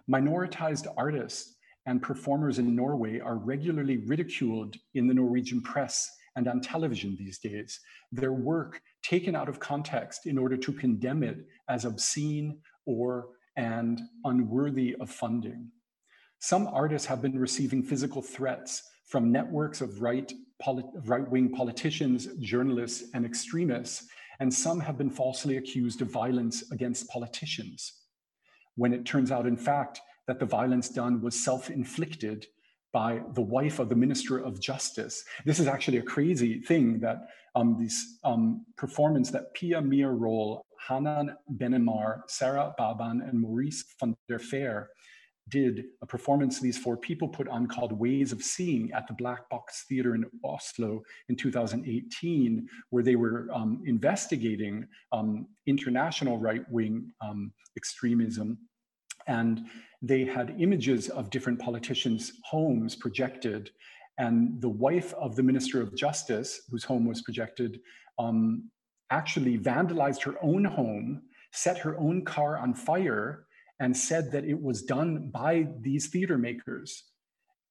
[0.10, 1.55] Minoritized artists
[1.86, 7.40] and performers in Norway are regularly ridiculed in the Norwegian press and on television these
[7.40, 7.80] days,
[8.12, 14.02] their work taken out of context in order to condemn it as obscene or and
[14.26, 15.72] unworthy of funding.
[16.40, 20.32] Some artists have been receiving physical threats from networks of right,
[21.06, 24.08] right-wing politicians, journalists, and extremists,
[24.40, 28.02] and some have been falsely accused of violence against politicians.
[28.76, 32.48] When it turns out, in fact, that the violence done was self inflicted
[32.94, 35.26] by the wife of the Minister of Justice.
[35.46, 40.66] This is actually a crazy thing that um, this um, performance that Pia Maria Roll,
[40.88, 44.90] Hanan Benammar, Sarah Baban, and Maurice van der Veer
[45.50, 49.48] did a performance these four people put on called Ways of Seeing at the Black
[49.50, 57.12] Box Theater in Oslo in 2018, where they were um, investigating um, international right wing
[57.22, 58.58] um, extremism.
[59.28, 59.68] And
[60.06, 63.72] they had images of different politicians' homes projected.
[64.20, 67.80] And the wife of the Minister of Justice, whose home was projected,
[68.20, 68.70] um,
[69.10, 73.48] actually vandalized her own home, set her own car on fire,
[73.80, 77.04] and said that it was done by these theater makers.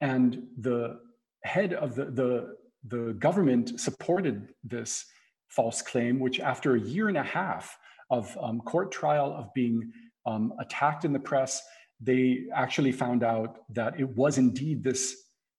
[0.01, 0.99] And the
[1.45, 2.57] head of the, the,
[2.89, 5.07] the government supported this
[5.49, 7.79] false claim, which after a year and a half
[8.11, 9.93] of um, court trial, of being
[10.27, 11.63] um, attacked in the press,
[12.05, 15.03] they actually found out that it was indeed this,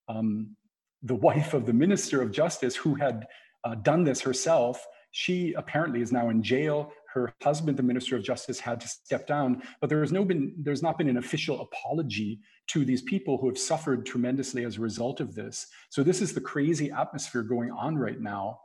[0.08, 0.56] um,
[1.04, 3.26] the wife of the Minister of Justice who had
[3.64, 4.86] uh, done this herself.
[5.12, 6.92] She apparently is now in jail.
[7.14, 10.54] Her husband, the Minister of Justice, had to step down, but there has no been,
[10.58, 14.82] there's not been an official apology to these people who have suffered tremendously as a
[14.82, 15.68] result of this.
[15.90, 18.60] So this is the crazy atmosphere going on right now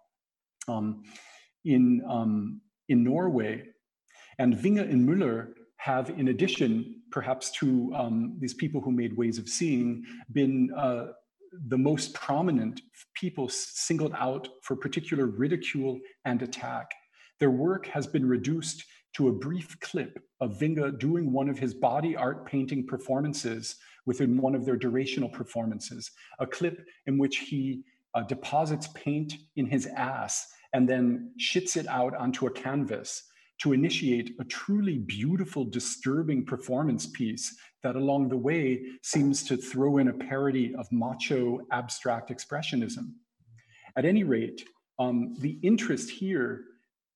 [0.68, 1.02] um,
[1.64, 3.62] in um, in Norway.
[4.38, 9.38] And Vinge and Müller have, in addition, perhaps to um, these people who made ways
[9.38, 11.06] of seeing, been uh,
[11.68, 12.82] the most prominent
[13.14, 16.90] people singled out for particular ridicule and attack.
[17.38, 18.84] Their work has been reduced
[19.16, 24.36] to a brief clip of Vinge doing one of his body art painting performances within
[24.36, 27.82] one of their durational performances, a clip in which he
[28.14, 33.24] uh, deposits paint in his ass and then shits it out onto a canvas
[33.60, 39.98] to initiate a truly beautiful, disturbing performance piece that along the way seems to throw
[39.98, 43.12] in a parody of macho abstract expressionism.
[43.96, 44.64] At any rate,
[44.98, 46.64] um, the interest here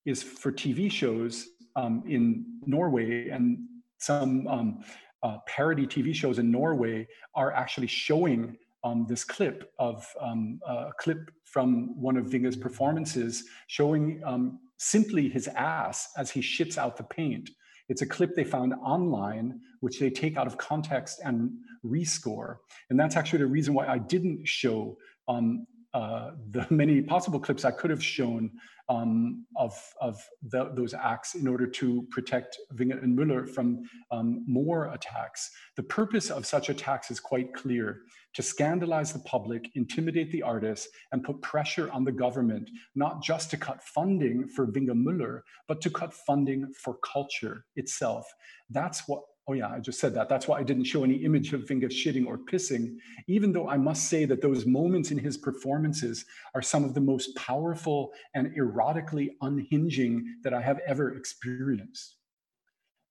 [0.05, 3.59] is for TV shows um, in Norway and
[3.99, 4.85] some um,
[5.23, 10.91] uh, parody TV shows in Norway are actually showing um, this clip of um, a
[10.99, 16.97] clip from one of Vinge's performances showing um, simply his ass as he shits out
[16.97, 17.51] the paint.
[17.89, 21.51] It's a clip they found online, which they take out of context and
[21.85, 22.57] rescore.
[22.89, 24.97] And that's actually the reason why I didn't show
[25.29, 28.51] um, uh, the many possible clips I could have shown
[28.89, 34.45] um, of, of the, those acts in order to protect Vinge and Müller from um,
[34.47, 35.51] more attacks.
[35.77, 38.03] The purpose of such attacks is quite clear
[38.35, 43.51] to scandalize the public, intimidate the artists, and put pressure on the government, not just
[43.51, 48.27] to cut funding for Vinge Müller, but to cut funding for culture itself.
[48.69, 50.31] That's what Oh yeah, I just said that.
[50.31, 52.97] That's why I didn't show any image of Vinge shitting or pissing,
[53.29, 57.03] even though I must say that those moments in his performances are some of the
[57.03, 62.17] most powerful and erotically unhinging that I have ever experienced.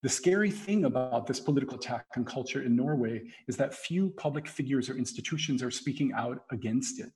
[0.01, 4.47] The scary thing about this political attack on culture in Norway is that few public
[4.47, 7.13] figures or institutions are speaking out against it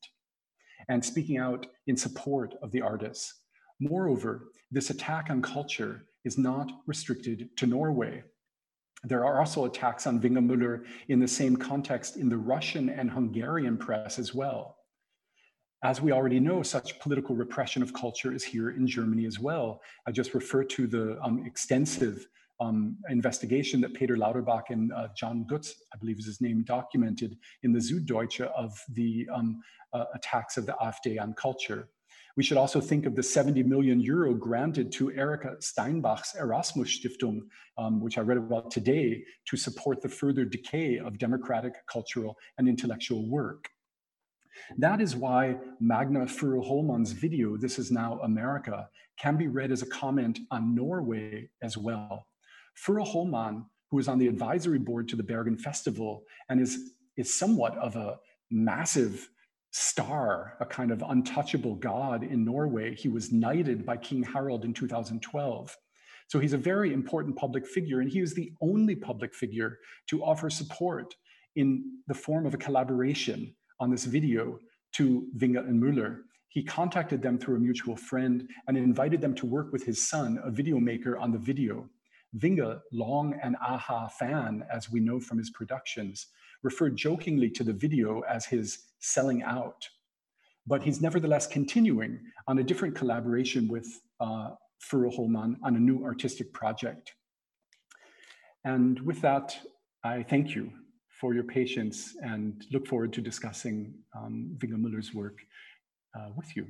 [0.90, 3.34] and speaking out in support of the artists.
[3.80, 8.24] Moreover, this attack on culture is not restricted to Norway.
[9.04, 13.78] There are also attacks on Müller in the same context in the Russian and Hungarian
[13.78, 14.78] press as well.
[15.84, 19.82] As we already know, such political repression of culture is here in Germany as well.
[20.08, 22.26] I just refer to the um, extensive
[22.60, 27.38] um, investigation that Peter Lauterbach and uh, John Gutz, I believe is his name, documented
[27.62, 29.62] in the Süddeutsche of the um,
[29.94, 31.90] uh, attacks of the AfD on culture.
[32.38, 37.40] We should also think of the 70 million euro granted to Erika Steinbach's Erasmus Stiftung,
[37.80, 42.70] um, which I read about today, to support the further decay of democratic, cultural, and
[42.70, 43.68] intellectual work.
[44.78, 48.88] That is why Magne Furuholmen's video, This Is Now America,
[49.20, 52.28] can be read as a comment on Norway as well.
[52.86, 57.76] Furuholman, who is on the advisory board to the Bergen Festival and is, is somewhat
[57.80, 58.20] of a
[58.52, 59.28] massive
[59.72, 62.96] star, a kind of untouchable god in Norway.
[62.96, 65.76] He was knighted by King Harald in 2012.
[66.28, 69.78] So he's a very important public figure, and he was the only public figure
[70.08, 71.16] to offer support
[71.56, 74.60] in the form of a collaboration on this video
[74.94, 76.20] to Vinge and Müller.
[76.50, 80.40] He contacted them through a mutual friend and invited them to work with his son,
[80.44, 81.90] a video maker, on the video.
[82.36, 86.28] Vinge, long an a-ha fan, as we know from his productions,
[86.64, 89.88] referred jokingly to the video as his selling out.
[90.66, 93.88] But he's nevertheless continuing on a different collaboration with
[94.20, 94.52] uh,
[94.92, 97.14] Furuholmen on a new artistic project.
[98.64, 99.58] And with that,
[100.04, 100.72] I thank you
[101.20, 105.40] for your patience and look forward to discussing um, Vinge Müller's work
[106.16, 106.68] uh, with you.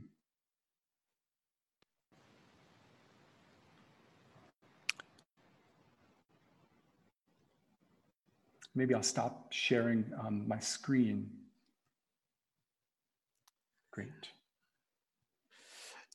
[8.78, 11.32] Maybe I'll stop sharing um, my screen.
[13.92, 14.08] Great.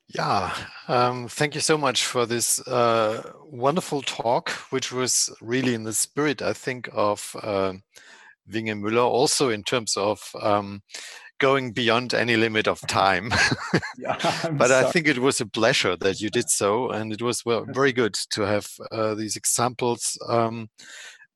[0.07, 0.55] Yeah,
[0.87, 5.93] um, thank you so much for this uh, wonderful talk, which was really in the
[5.93, 7.73] spirit, I think, of uh,
[8.49, 10.83] Vinge Müller, also in terms of um,
[11.41, 13.33] going beyond any limit of time.
[13.99, 14.17] yeah,
[14.53, 14.87] but sorry.
[14.87, 17.93] I think it was a pleasure that you did so, and it was well, very
[17.93, 20.69] good to have uh, these examples um,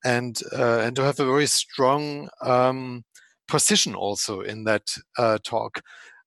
[0.07, 3.05] and uh, and to have a very strong um,
[3.49, 5.83] position also in that uh, talk.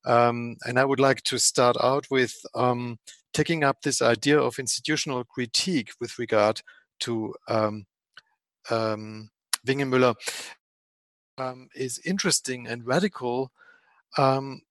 [0.05, 2.99] Um, and I would like to start out with um,
[3.33, 6.61] taking up this idea of institutional critique with regard
[7.01, 7.85] to um,
[8.69, 9.29] um,
[9.65, 10.15] Vinge Müller
[11.37, 13.51] um, is interesting and radical
[14.17, 14.61] um,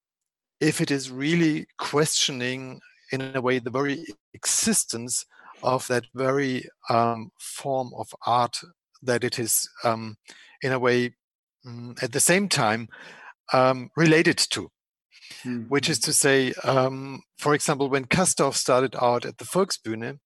[0.60, 2.80] if it is really questioning
[3.12, 4.04] in a way the very
[4.34, 5.24] existence
[5.62, 6.68] of that very
[7.38, 8.60] form of art
[9.02, 10.16] that it is um,
[10.62, 11.14] in a way
[11.66, 12.88] mm, at the same time
[13.52, 14.70] um, related to.
[15.44, 15.64] Mm-hmm.
[15.64, 20.18] Which is to say, um, for example, when Castorf started out at the Volksbühne,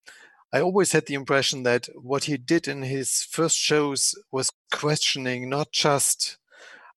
[0.52, 5.48] I always had the impression that what he did in his first shows was questioning
[5.48, 6.38] not just,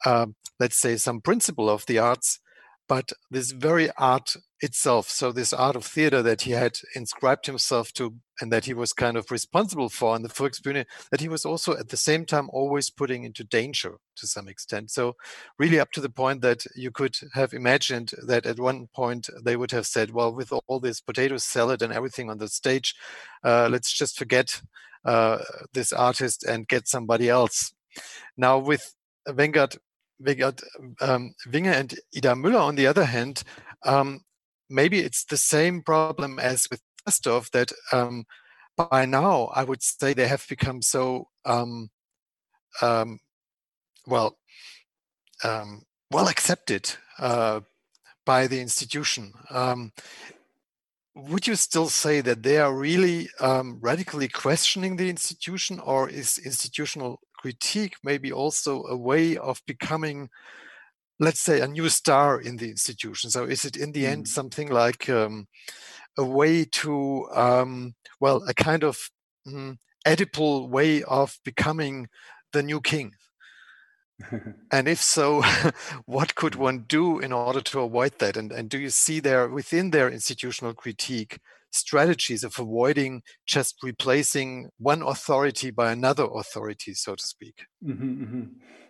[0.05, 0.27] uh,
[0.59, 2.39] let's say, some principle of the arts,
[2.87, 5.09] but this very art itself.
[5.09, 8.93] So this art of theater that he had inscribed himself to and that he was
[8.93, 12.49] kind of responsible for in the Volksbühne, that he was also at the same time
[12.51, 14.91] always putting into danger to some extent.
[14.91, 15.15] So
[15.57, 19.55] really up to the point that you could have imagined that at one point they
[19.55, 22.93] would have said, well, with all this potato salad and everything on the stage,
[23.43, 24.61] uh, let's just forget
[25.05, 25.39] uh,
[25.73, 27.73] this artist and get somebody else.
[28.35, 28.95] Now with
[30.21, 33.43] Vegard, Vegard um, Vinge and Ida Müller, on the other hand,
[33.83, 34.21] um,
[34.69, 38.25] maybe it's the same problem as with Castorf that um,
[38.75, 41.89] by now I would say they have become so um,
[42.81, 43.19] um,
[44.07, 44.37] well
[45.43, 47.61] um, well accepted uh,
[48.25, 49.33] by the institution.
[51.17, 57.21] Would you still say that they are really radically questioning the institution, or is institutional
[57.45, 60.29] critique maybe also a way of becoming
[61.19, 63.29] let's say, a new star in the institution.
[63.29, 64.09] So is it in the mm.
[64.09, 65.47] end something like um,
[66.17, 69.09] a way to, um, well, a kind of
[69.47, 72.07] mm, edible way of becoming
[72.51, 73.13] the new king?
[74.71, 75.43] and if so,
[76.05, 78.37] what could one do in order to avoid that?
[78.37, 81.39] And, and do you see there within their institutional critique
[81.71, 87.65] strategies of avoiding just replacing one authority by another authority, so to speak?
[87.85, 88.43] Mm-hmm, mm-hmm.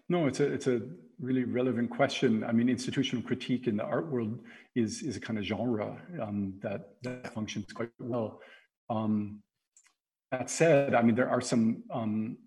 [0.07, 0.81] No, it's a it's a
[1.19, 2.43] really relevant question.
[2.43, 4.39] I mean, institutional critique in the art world
[4.75, 8.39] is is a kind of genre um, that that functions quite well.
[8.89, 9.41] Um,
[10.31, 12.37] that said, I mean, there are some um,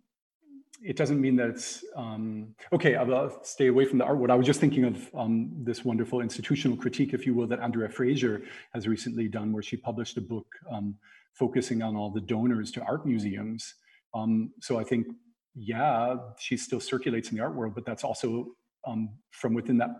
[0.83, 2.95] it doesn't mean that it's um, okay.
[2.95, 4.31] I'll stay away from the art world.
[4.31, 7.89] I was just thinking of um, this wonderful institutional critique, if you will, that Andrea
[7.89, 8.43] Fraser
[8.73, 10.95] has recently done, where she published a book um,
[11.35, 13.75] focusing on all the donors to art museums.
[14.15, 15.07] Um, so I think,
[15.55, 18.47] yeah, she still circulates in the art world, but that's also
[18.87, 19.91] um, from within that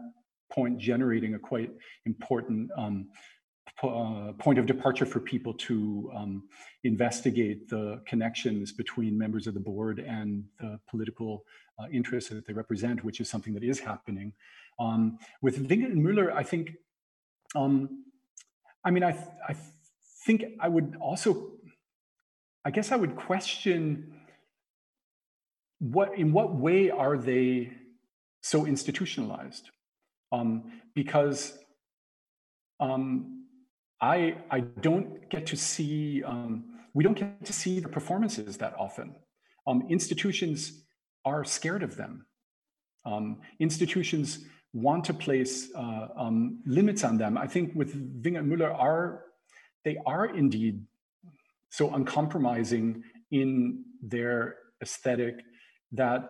[0.51, 1.71] point generating a quite
[2.07, 3.09] important um,
[3.83, 6.49] uh, point of departure for people to um,
[6.85, 11.45] investigate the connections between members of the board and the political
[11.79, 14.33] uh, interests that they represent, which is something that is happening.
[14.81, 16.73] Um, with Vinge and Müller, I think,
[17.55, 18.05] um,
[18.85, 19.57] I mean, I, th I
[20.27, 21.53] think I would also,
[22.65, 24.15] I guess I would question
[25.79, 27.73] what, in what way are they
[28.43, 29.71] so institutionalized?
[30.33, 31.59] Um, because
[32.81, 33.38] um,
[34.01, 36.65] I I don't get to see um,
[36.95, 39.15] we don't get to see the performances that often.
[39.67, 40.85] Um, institutions
[41.25, 42.27] are scared of them.
[43.05, 44.41] Um, institutions
[44.73, 47.37] want to place uh, um, limits on them.
[47.37, 49.25] I think with Vinge and Müller are
[49.85, 50.85] they are indeed
[51.71, 55.41] so uncompromising in their aesthetic
[55.93, 56.29] that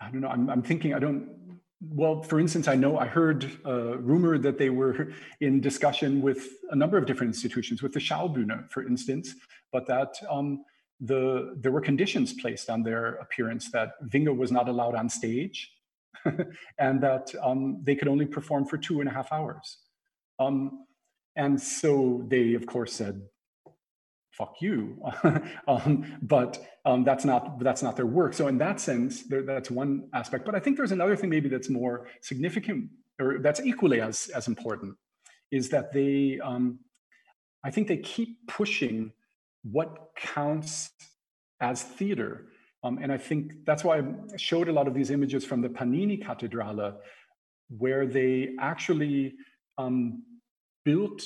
[0.00, 0.28] I don't know.
[0.28, 1.43] I'm, I'm thinking I don't
[1.80, 6.48] well, for instance, I know I heard a rumor that they were in discussion with
[6.70, 9.34] a number of different institutions, with the Schaubühne, for instance,
[9.72, 10.64] but that um,
[11.00, 15.72] the there were conditions placed on their appearance that Vinge was not allowed on stage,
[16.78, 19.78] and that um, they could only perform for two and a half hours.
[20.38, 20.86] Um,
[21.36, 23.20] and so they, of course, said,
[24.36, 25.00] fuck you.
[25.68, 28.34] Um, but um, that's not that's not their work.
[28.34, 30.44] So in that sense that's one aspect.
[30.44, 32.90] But i think there's another thing maybe that's more significant
[33.20, 34.96] or that's equally as as important
[35.50, 36.78] is that they um,
[37.64, 39.12] i think they keep pushing
[39.62, 40.90] what counts
[41.60, 42.46] as theater.
[42.82, 44.02] Um, and i think that's why i
[44.36, 47.00] showed a lot of these images from the panini cathedrale
[47.78, 49.34] where they actually
[49.78, 50.22] um,
[50.84, 51.22] built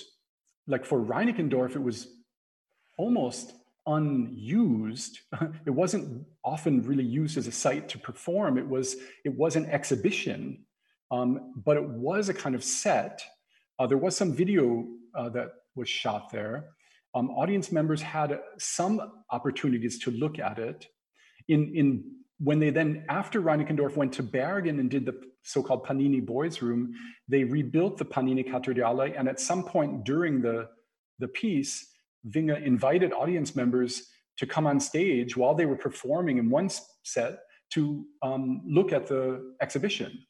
[0.69, 2.18] like for reinickendorf it was
[2.99, 3.55] almost
[3.87, 5.21] unused.
[5.67, 8.59] it wasn't often really used as a site to perform.
[8.59, 10.65] It was it was an exhibition,
[11.11, 13.23] um, but it was a kind of set.
[13.79, 16.71] Uh, there was some video uh, that was shot there.
[17.15, 19.01] Um, audience members had some
[19.31, 20.87] opportunities to look at it.
[21.49, 22.05] In in
[22.39, 26.93] when they then after Reinickendorf went to Bergen and did the so-called Panini Boys Room,
[27.27, 30.69] they rebuilt the Panini Cathedrale, and at some point during the
[31.19, 34.09] the piece, Vinge invited audience members
[34.39, 36.71] to come on stage while they were performing in one
[37.03, 37.41] set
[37.71, 40.25] to um, look at the exhibition.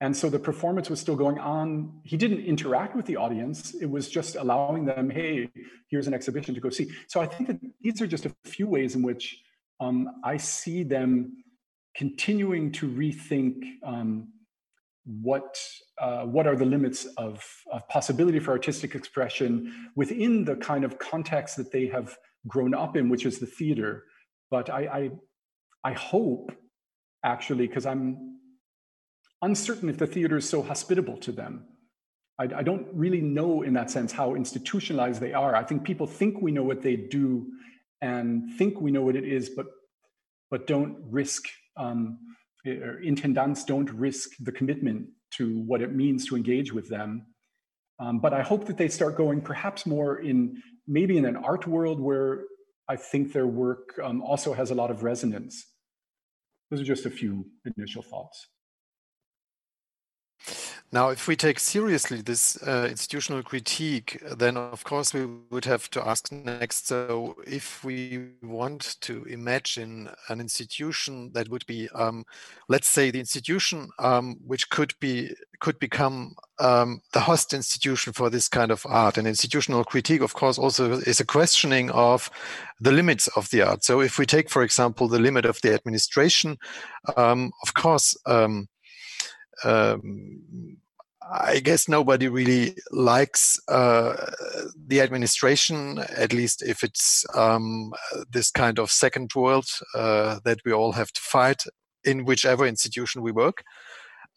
[0.00, 2.00] And so the performance was still going on.
[2.04, 3.74] He didn't interact with the audience.
[3.74, 5.48] It was just allowing them, hey,
[5.90, 6.90] here's an exhibition to go see.
[7.08, 9.40] So I think that these are just a few ways in which
[9.80, 11.42] um, I see them
[11.96, 14.28] continuing to rethink um,
[15.06, 15.56] what
[16.00, 20.98] uh, what are the limits of, of possibility for artistic expression within the kind of
[20.98, 22.16] context that they have
[22.46, 24.04] grown up in, which is the theater.
[24.50, 25.10] But I
[25.84, 26.52] I, I hope
[27.24, 28.38] actually because I'm
[29.42, 31.66] uncertain if the theater is so hospitable to them.
[32.38, 35.54] I, I don't really know in that sense how institutionalized they are.
[35.54, 37.46] I think people think we know what they do
[38.02, 39.66] and think we know what it is, but
[40.50, 41.44] but don't risk
[41.76, 42.18] um,
[42.66, 47.26] intendants don't risk the commitment to what it means to engage with them.
[47.98, 51.66] Um, but I hope that they start going perhaps more in maybe in an art
[51.66, 52.44] world where
[52.88, 55.64] I think their work um, also has a lot of resonance.
[56.70, 58.46] Those are just a few initial thoughts.
[60.92, 65.90] Now, if we take seriously this uh, institutional critique, then of course we would have
[65.90, 66.86] to ask next.
[66.86, 72.24] So, if we want to imagine an institution that would be, um,
[72.68, 78.30] let's say, the institution um, which could be could become um, the host institution for
[78.30, 82.30] this kind of art, and institutional critique, of course, also is a questioning of
[82.80, 83.82] the limits of the art.
[83.82, 86.58] So, if we take, for example, the limit of the administration,
[87.16, 88.16] um, of course.
[88.24, 88.68] Um,
[89.64, 90.76] um,
[91.28, 94.14] I guess nobody really likes uh,
[94.86, 97.92] the administration, at least if it's um,
[98.30, 101.64] this kind of second world uh, that we all have to fight
[102.04, 103.64] in whichever institution we work.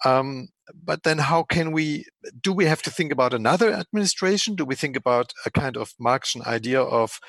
[0.05, 0.47] Um,
[0.83, 2.05] but then, how can we?
[2.41, 4.55] Do we have to think about another administration?
[4.55, 7.19] Do we think about a kind of Marxian idea of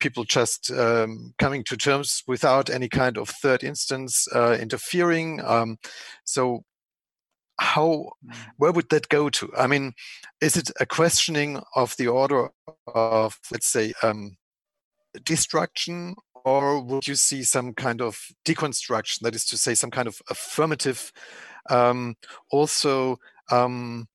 [0.00, 5.40] people just um, coming to terms without any kind of third instance uh, interfering?
[5.44, 5.76] Um,
[6.24, 6.64] so,
[7.58, 8.34] how mm.
[8.56, 9.92] where would that go to i mean
[10.40, 12.50] is it a questioning of the order
[12.86, 14.36] of let's say um,
[15.24, 16.14] destruction
[16.44, 20.20] or would you see some kind of deconstruction that is to say some kind of
[20.28, 21.12] affirmative
[21.70, 22.16] um,
[22.50, 23.18] also
[23.50, 24.08] um,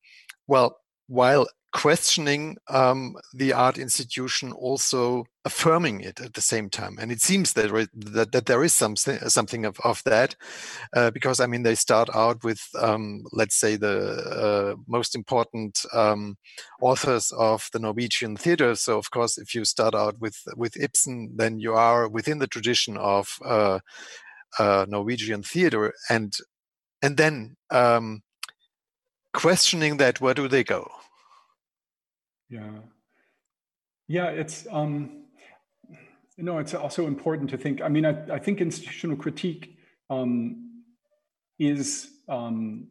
[0.46, 0.76] well
[1.08, 6.98] while questioning um, the art institution, also affirming it at the same time.
[7.00, 10.34] And it seems that that, that there is something something of, of that,
[10.94, 15.84] uh, because I mean they start out with um, let's say the uh, most important
[15.92, 16.36] um,
[16.80, 18.74] authors of the Norwegian theater.
[18.74, 22.48] So of course, if you start out with with Ibsen, then you are within the
[22.48, 23.78] tradition of uh,
[24.58, 26.34] uh Norwegian theater, and
[27.02, 28.22] and then um,
[29.32, 30.90] questioning that, where do they go?
[32.50, 32.70] Yeah.
[34.08, 35.20] Yeah, it's um
[36.42, 37.80] know it's also important to think.
[37.82, 39.76] I mean, I, I think institutional critique
[40.08, 40.82] um,
[41.58, 42.88] is um,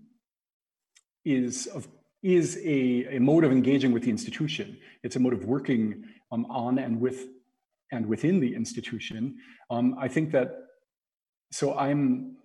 [1.26, 1.88] is of
[2.22, 4.78] is a, a mode of engaging with the institution.
[5.04, 7.26] It's a mode of working um, on and with
[7.92, 9.38] and within the institution.
[9.70, 10.52] Um, I think that
[11.52, 12.38] so I'm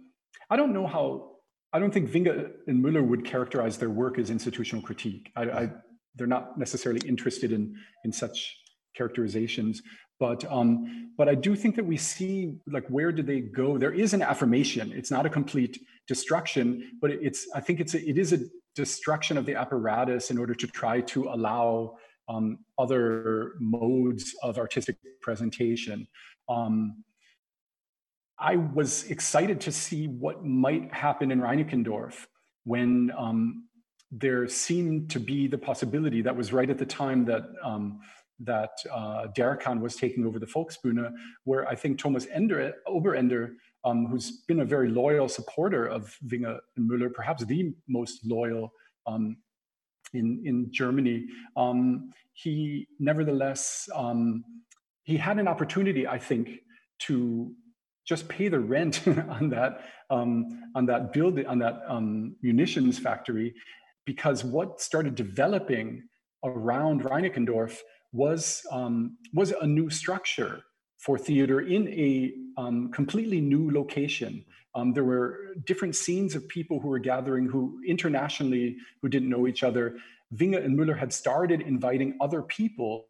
[0.51, 1.33] I don't know how
[1.73, 5.33] I don't think Vinge and Müller would characterize their work as institutional critique.
[5.35, 5.71] I, I,
[6.15, 7.75] they're not necessarily interested in
[8.05, 8.57] in such
[8.97, 9.83] characterizations.
[10.21, 13.79] But um but i do think that we see like where did they go?
[13.79, 14.93] There is an affirmation.
[14.93, 18.41] It's not a complete destruction but it's i think it's a, it is a
[18.75, 21.97] destruction of the apparatus in order to try to allow
[22.29, 26.07] um, other modes of artistic presentation.
[26.49, 27.05] Um,
[28.39, 32.27] i was excited to see what might happen in reinickendorf
[32.65, 33.69] when um,
[34.17, 38.01] there seemed to be the possibility that was right at the time that um,
[38.41, 41.13] that uh, Dercon was taking over the Volksbühne,
[41.45, 43.55] where I think Thomas Ender, Oberender,
[43.85, 48.73] um, who's been a very loyal supporter of Vinge and Müller, perhaps the most loyal
[49.07, 49.37] um,
[50.13, 51.27] in in Germany,
[51.57, 54.45] um, he nevertheless um,
[55.03, 56.61] he had an opportunity, I think,
[57.01, 57.53] to
[58.07, 63.55] just pay the rent on that um, on that building on that um, munitions factory
[64.05, 66.03] because what started developing
[66.45, 67.79] around Reinickendorf
[68.13, 70.63] was um, was a new structure
[70.99, 74.45] for theater in a um, completely new location.
[74.75, 79.47] Um, there were different scenes of people who were gathering who internationally who didn't know
[79.47, 79.97] each other.
[80.35, 83.07] Vinge and Müller had started inviting other people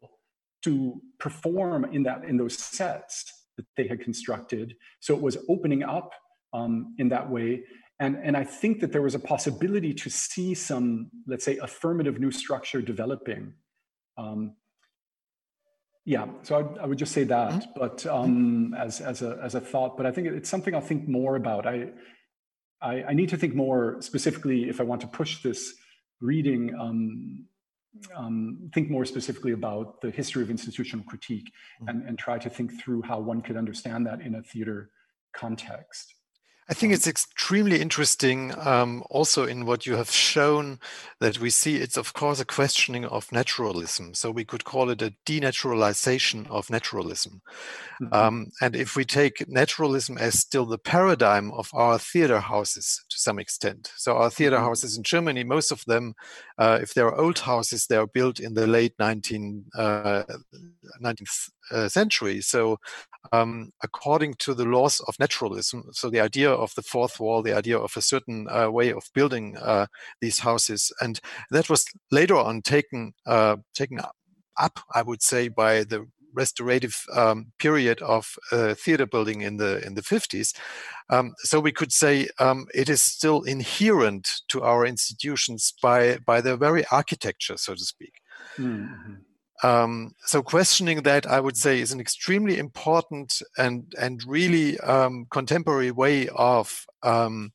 [0.63, 4.75] to perform in that in those sets that they had constructed.
[4.99, 6.13] So it was opening up
[6.53, 7.63] um, in that way.
[7.99, 12.19] And, and I think that there was a possibility to see some, let's say, affirmative
[12.19, 13.53] new structure developing.
[14.17, 14.55] Um,
[16.03, 17.79] yeah, so I, I, would just say that, mm-hmm.
[17.79, 21.07] but um, as, as, a, as a thought, but I think it's something I'll think
[21.07, 21.65] more about.
[21.65, 21.87] I,
[22.81, 25.73] I, I need to think more specifically if I want to push this
[26.21, 27.45] reading, um,
[28.15, 31.51] um, think more specifically about the history of institutional critique
[31.81, 31.87] mm-hmm.
[31.87, 34.89] and, and try to think through how one could understand that in a theater
[35.33, 36.14] context.
[36.67, 40.79] I think it's extremely interesting um, also in what you have shown
[41.19, 44.15] that we see it's, of course, a questioning of naturalism.
[44.15, 47.41] So we could call it a denaturalization of naturalism.
[48.01, 48.13] Mm-hmm.
[48.13, 53.19] Um, and if we take naturalism as still the paradigm of our theater houses to
[53.19, 54.65] some extent, so our theater mm-hmm.
[54.65, 56.15] houses in Germany, most of them,
[56.57, 60.23] uh, if they're old houses, they are built in the late 19, uh,
[61.03, 62.41] 19th uh, century.
[62.41, 62.77] So,
[63.31, 67.57] um, according to the laws of naturalism, so the idea of the fourth wall, the
[67.57, 69.87] idea of a certain uh, way of building uh,
[70.21, 71.19] these houses, and
[71.51, 73.99] that was later on taken uh, taken
[74.57, 79.85] up, I would say, by the restorative um, period of uh, theater building in the
[79.85, 80.53] in the 50s.
[81.09, 86.41] Um, so we could say um, it is still inherent to our institutions by by
[86.41, 88.21] their very architecture, so to speak.
[88.57, 89.13] Mm-hmm.
[89.63, 95.27] Um, so questioning that, I would say, is an extremely important and and really um,
[95.29, 97.53] contemporary way of um,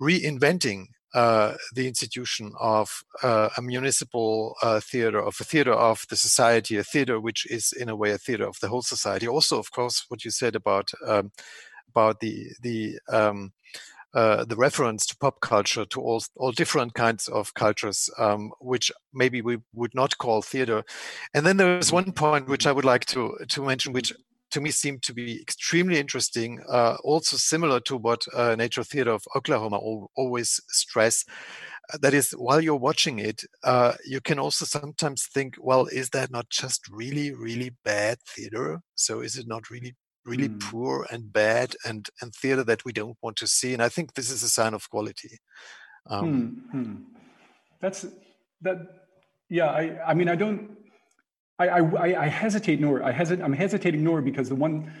[0.00, 6.16] reinventing uh, the institution of uh, a municipal uh, theater, of a theater of the
[6.16, 9.28] society, a theater which is in a way a theater of the whole society.
[9.28, 11.30] Also, of course, what you said about um,
[11.88, 13.52] about the the um,
[14.14, 18.92] uh, the reference to pop culture to all all different kinds of cultures, um, which
[19.12, 20.84] maybe we would not call theater.
[21.34, 24.12] And then there is one point which I would like to to mention, which
[24.50, 29.10] to me seemed to be extremely interesting, uh, also similar to what uh, Nature Theater
[29.10, 31.24] of Oklahoma al- always stress.
[31.92, 36.08] Uh, that is, while you're watching it, uh, you can also sometimes think, well, is
[36.10, 38.80] that not just really, really bad theater?
[38.94, 40.60] So is it not really really mm.
[40.60, 44.14] poor and bad and and theater that we don't want to see and i think
[44.14, 45.38] this is a sign of quality
[46.06, 46.94] um, hmm.
[47.80, 48.06] that's
[48.60, 48.78] that
[49.48, 50.70] yeah i i mean i don't
[51.58, 54.92] i i, I hesitate nor i hesitate i'm hesitating nor because the one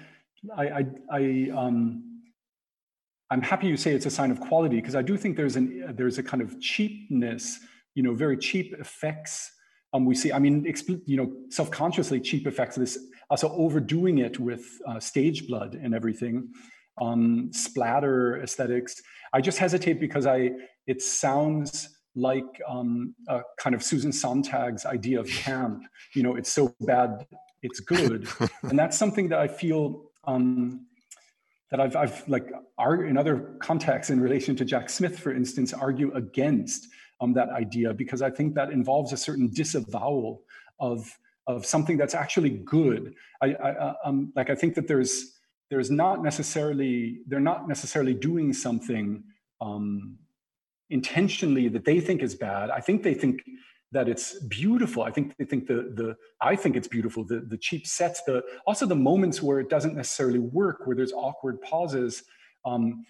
[0.56, 2.20] i i, I um
[3.30, 5.94] i'm happy you say it's a sign of quality because i do think there's an
[5.96, 7.58] there's a kind of cheapness
[7.94, 9.50] you know very cheap effects
[9.94, 10.66] um, we see, I mean,
[11.06, 12.98] you know, self-consciously cheap effects of this
[13.30, 16.52] also overdoing it with uh, stage blood and everything,
[17.00, 19.00] um, splatter aesthetics.
[19.32, 20.50] I just hesitate because I
[20.86, 25.84] it sounds like um, a kind of Susan Sontag's idea of camp.
[26.14, 27.26] You know, it's so bad,
[27.62, 28.28] it's good,
[28.62, 30.86] and that's something that I feel um,
[31.70, 32.50] that I've, I've like
[32.80, 36.88] in other contexts in relation to Jack Smith, for instance, argue against
[37.24, 40.42] um, that idea because I think that involves a certain disavowal
[40.78, 43.14] of of something that's actually good.
[43.42, 45.38] I, I uh, um, like I think that there's
[45.70, 49.24] there's not necessarily they're not necessarily doing something
[49.60, 50.18] um,
[50.90, 52.70] intentionally that they think is bad.
[52.70, 53.42] I think they think
[53.92, 55.02] that it's beautiful.
[55.02, 57.24] I think they think the the I think it's beautiful.
[57.24, 61.12] The the cheap sets, the also the moments where it doesn't necessarily work, where there's
[61.12, 62.22] awkward pauses.
[62.64, 63.04] Um,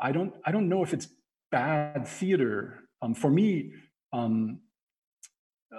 [0.00, 1.08] I don't I don't know if it's
[1.50, 2.85] bad theater.
[3.06, 3.72] Um, for me,
[4.12, 4.58] um,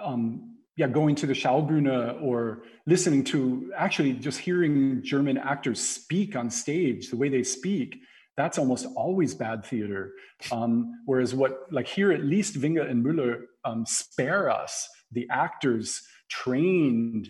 [0.02, 6.36] um, yeah, going to the Schaubühne or listening to actually just hearing German actors speak
[6.36, 8.00] on stage, the way they speak,
[8.36, 10.12] that's almost always bad theater.
[10.52, 16.02] Um, whereas what, like here, at least Vinge and Müller um, spare us the actors
[16.30, 17.28] trained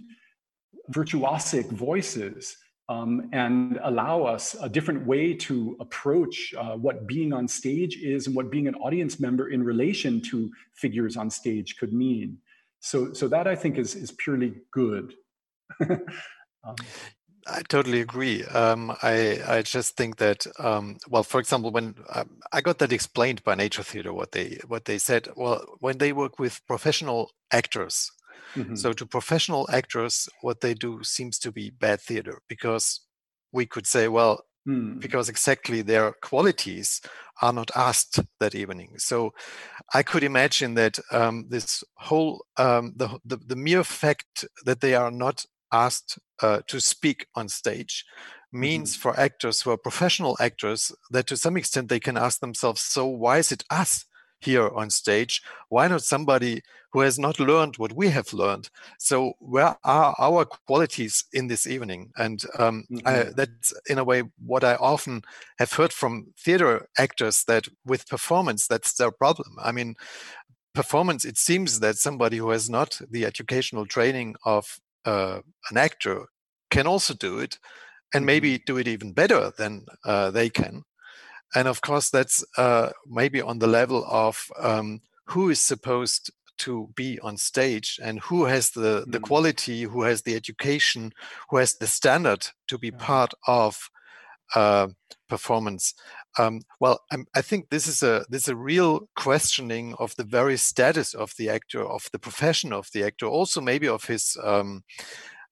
[0.93, 2.57] virtuosic voices
[2.89, 8.27] um, and allow us a different way to approach uh, what being on stage is
[8.27, 12.39] and what being an audience member in relation to figures on stage could mean.
[12.81, 15.15] So, so that I think is is purely good.
[15.91, 16.77] um,
[17.47, 18.45] I totally agree.
[18.45, 22.93] Um, I I just think that um, well, for example, when um, I got that
[22.93, 27.33] explained by Nature Theater, what they what they said, well, when they work with professional
[27.51, 28.11] actors,
[28.55, 28.75] mm-hmm.
[28.75, 33.01] so to professional actors, what they do seems to be bad theater because
[33.53, 35.01] we could say, well, mm.
[35.01, 37.01] because exactly their qualities
[37.41, 38.95] are not asked that evening.
[38.99, 39.33] So
[39.95, 44.95] I could imagine that um, this whole um, the, the, the mere fact that they
[44.95, 48.05] are not asked uh, to speak on stage
[48.53, 49.03] means mm-hmm.
[49.03, 53.07] for actors who are professional actors that to some extent they can ask themselves so
[53.07, 54.07] why is it us
[54.41, 55.43] here on stage.
[55.69, 56.63] Why not somebody
[56.93, 58.71] who has not learned what we have learned?
[58.99, 62.13] So where are our qualities in this evening?
[62.17, 63.07] And um, mm-hmm.
[63.07, 65.23] I, that's in a way what i often
[65.59, 69.57] have heard from theater actors that with performance that's their problem.
[69.63, 69.97] I mean
[70.75, 75.41] performance it seems that somebody who has not the educational training of uh,
[75.71, 76.27] an actor
[76.71, 77.59] can also do it
[78.15, 78.27] and mm-hmm.
[78.27, 80.85] maybe do it even better than uh, they can
[81.55, 86.89] and of course that's uh, maybe on the level of um, who is supposed to
[86.95, 89.23] be on stage and who has the the mm.
[89.23, 91.13] quality who has the education
[91.49, 92.99] who has the standard to be yeah.
[92.99, 93.91] part of
[94.55, 94.89] uh,
[95.29, 95.95] performance
[96.39, 100.25] um, well I'm, i think this is a this is a real questioning of the
[100.25, 104.37] very status of the actor of the profession of the actor also maybe of his
[104.43, 104.83] um,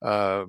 [0.02, 0.44] uh,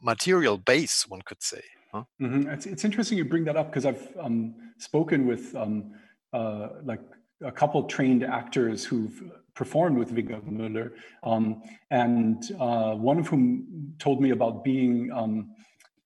[0.00, 1.62] material base one could say
[1.92, 2.04] Huh?
[2.20, 2.48] Mm-hmm.
[2.48, 5.92] It's, it's interesting you bring that up because I've um, spoken with um,
[6.32, 7.00] uh, like
[7.44, 9.22] a couple trained actors who've
[9.54, 10.92] performed with Vinge Müller,
[11.22, 15.50] um, and uh, one of whom told me about being um,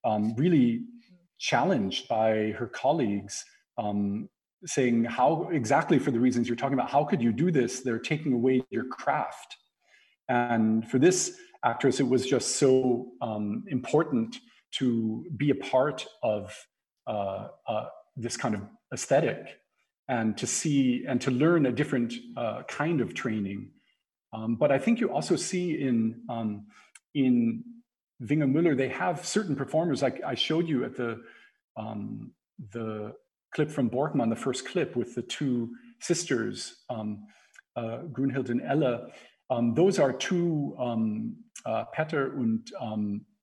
[0.03, 0.83] um, really
[1.39, 3.45] challenged by her colleagues,
[3.77, 4.27] um,
[4.65, 6.89] saying how exactly for the reasons you're talking about.
[6.89, 7.79] How could you do this?
[7.79, 9.55] They're taking away your craft,
[10.27, 13.07] and for this actress, it was just so
[13.69, 14.37] important
[14.71, 16.55] to be a part of
[17.07, 17.85] uh, uh,
[18.15, 18.61] this kind of
[18.93, 19.59] aesthetic
[20.07, 23.71] and to see and to learn a different uh, kind of training.
[24.33, 26.67] Um, but I think you also see in um,
[27.13, 27.63] in
[28.21, 31.21] Vinge Müller, they have certain performers, like I showed you at the
[31.75, 32.31] um,
[32.71, 33.13] the
[33.53, 35.69] clip from Borkman, the first clip with the two
[35.99, 37.25] sisters, um,
[37.75, 39.07] uh, Gunhild and Ella.
[39.49, 42.67] Um, those are two um, uh, Petter and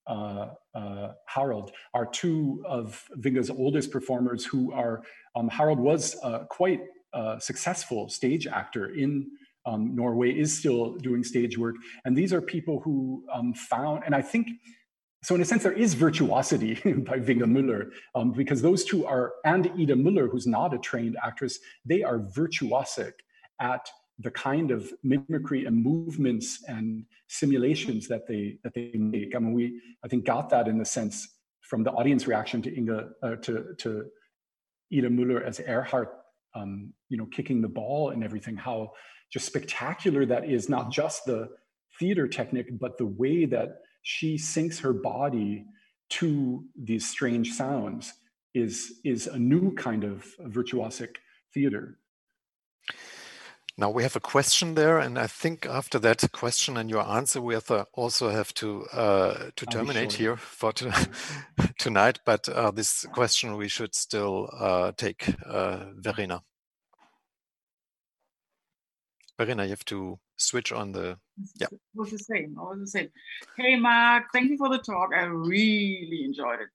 [0.07, 5.03] uh, uh, Harald are two of Vinge's oldest performers who are,
[5.35, 6.81] um, Harald was uh, quite
[7.13, 9.27] a successful stage actor in
[9.67, 11.77] um, Norway, is still doing stage work.
[12.05, 14.49] And these are people who um, found, and I think,
[15.23, 19.33] so in a sense, there is virtuosity by Vinge Müller um, because those two are,
[19.47, 23.13] and Ida Müller, who's not a trained actress, they are virtuosic
[23.61, 23.89] at
[24.19, 29.35] the kind of mimicry and movements and simulations that they that they make.
[29.35, 31.29] I mean, we I think got that in the sense
[31.63, 34.05] from the audience reaction to Inga uh, to to
[34.93, 36.09] Ida Müller as Erhard,
[36.55, 38.57] um, you know, kicking the ball and everything.
[38.57, 38.93] How
[39.33, 40.69] just spectacular that is!
[40.69, 41.49] Not just the
[41.99, 45.65] theater technique, but the way that she sinks her body
[46.11, 48.13] to these strange sounds
[48.55, 51.17] is is a new kind of virtuosic
[51.53, 51.99] theater.
[53.77, 57.41] Now we have a question there, and I think after that question and your answer,
[57.41, 60.19] we have to also have to uh, to terminate sure.
[60.19, 60.93] here for to,
[61.79, 62.21] tonight.
[62.25, 66.43] But uh, this question we should still uh, take, uh, Verena.
[69.39, 71.19] Verena, you have to switch on the
[71.61, 71.67] yeah.
[71.71, 73.09] It was the same I was the same.
[73.57, 75.11] Hey mark thank you for the talk.
[75.15, 76.69] I really enjoyed it.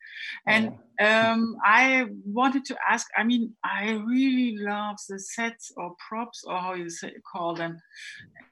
[0.45, 6.43] And um, i wanted to ask i mean i really love the sets or props
[6.45, 7.79] or how you say, call them.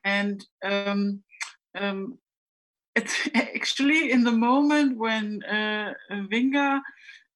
[0.03, 1.23] And um,
[1.75, 2.17] um,
[2.95, 5.93] it's actually in the moment when uh,
[6.31, 6.81] Vinge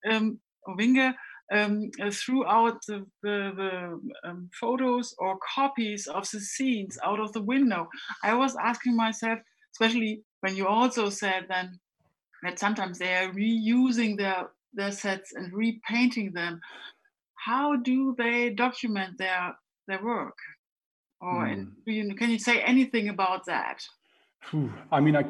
[0.09, 0.39] um,
[0.77, 1.13] Vinge
[1.51, 7.33] um, uh, throughout the, the, the um, photos or copies of the scenes out of
[7.33, 7.89] the window.
[8.23, 9.39] I was asking myself,
[9.73, 11.79] especially when you also said then
[12.43, 16.59] that sometimes they are reusing their, their sets and repainting them.
[17.35, 19.55] How do they document their,
[19.87, 20.37] their work?
[21.19, 21.67] Or mm.
[21.85, 23.83] you, can you say anything about that?
[24.91, 25.25] I mean, I,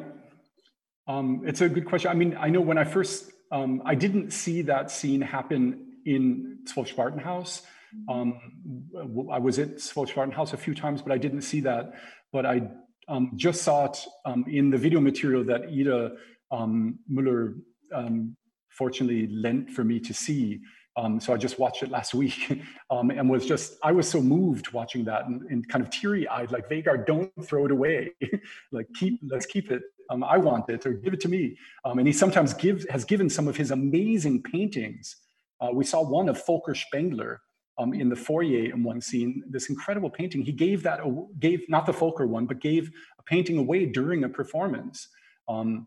[1.06, 2.10] um, it's a good question.
[2.10, 6.58] I mean, I know when I first, um, I didn't see that scene happen in
[6.64, 7.62] Zwölf-Spartenhaus.
[8.08, 11.92] Um, I was at Zwölf-Spartenhaus a few times, but I didn't see that.
[12.32, 12.62] But I
[13.08, 16.12] um, just saw it um, in the video material that Ida
[16.50, 17.58] um, Müller
[17.94, 18.36] um,
[18.70, 20.60] fortunately lent for me to see.
[20.96, 24.20] Um, so I just watched it last week um, and was just, I was so
[24.20, 28.12] moved watching that and, and kind of teary eyed, like, Vegard, don't throw it away.
[28.72, 29.82] like, keep, let's keep it.
[30.10, 31.56] Um, I want it or give it to me.
[31.84, 35.16] Um, and he sometimes gives, has given some of his amazing paintings
[35.62, 37.40] uh, we saw one of Volker Spengler
[37.78, 40.42] um, in the foyer in one scene, this incredible painting.
[40.42, 41.00] He gave that,
[41.38, 45.08] gave not the Volker one, but gave a painting away during a performance.
[45.48, 45.86] Um,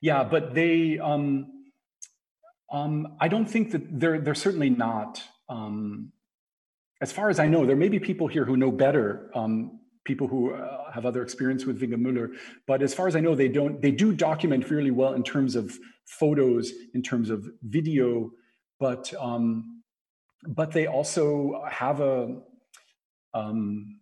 [0.00, 1.64] yeah, but they, um,
[2.70, 6.12] um I don't think that they're, they're certainly not, um,
[7.00, 10.26] as far as I know, there may be people here who know better um, people
[10.26, 12.30] who uh, have other experience with Vinge Müller.
[12.66, 13.80] But as far as I know, they don't.
[13.80, 18.30] They do document really well in terms of photos, in terms of video,
[18.80, 19.82] but um,
[20.46, 22.40] but they also have a
[23.34, 24.00] um,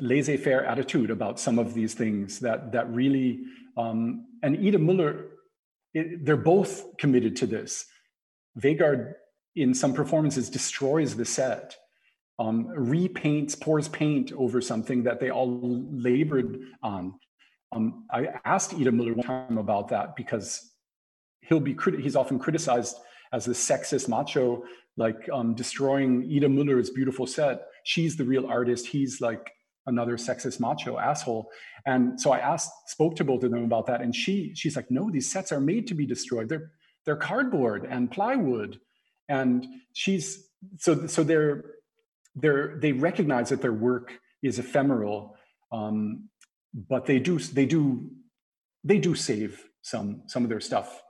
[0.00, 3.40] laissez-faire attitude about some of these things that that really
[3.76, 5.26] um, and Ida Müller,
[5.94, 7.86] it, they're both committed to this.
[8.58, 9.14] Vegard,
[9.54, 11.76] in some performances, destroys the set,
[12.38, 15.60] um, repaints, pours paint over something that they all
[15.90, 17.14] labored on.
[17.72, 20.72] Um, I asked Ida Müller one time about that because
[21.42, 22.96] he'll be he's often criticized
[23.32, 24.64] as the sexist macho,
[24.96, 27.66] like um, destroying Ida Müller's beautiful set.
[27.84, 28.86] She's the real artist.
[28.86, 29.52] He's like
[29.86, 31.50] another sexist macho asshole.
[31.84, 34.90] And so I asked, spoke to both of them about that, and she she's like,
[34.90, 36.48] no, these sets are made to be destroyed.
[36.48, 36.72] They're
[37.04, 38.80] they're cardboard and plywood,
[39.28, 40.48] and she's
[40.78, 41.64] so so they're
[42.34, 44.12] they're they recognize that their work
[44.42, 45.36] is ephemeral,
[45.70, 46.28] um,
[46.74, 48.10] but they do they do
[48.82, 51.02] they do save some some of their stuff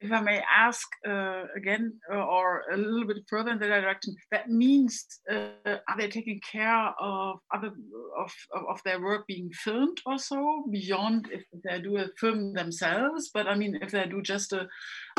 [0.00, 4.14] if I may ask uh, again, uh, or a little bit further in the direction,
[4.30, 5.48] that means uh,
[5.88, 7.72] are they taking care of other
[8.18, 8.32] of,
[8.68, 13.30] of their work being filmed also beyond if they do a film themselves?
[13.32, 14.68] But I mean, if they do just a,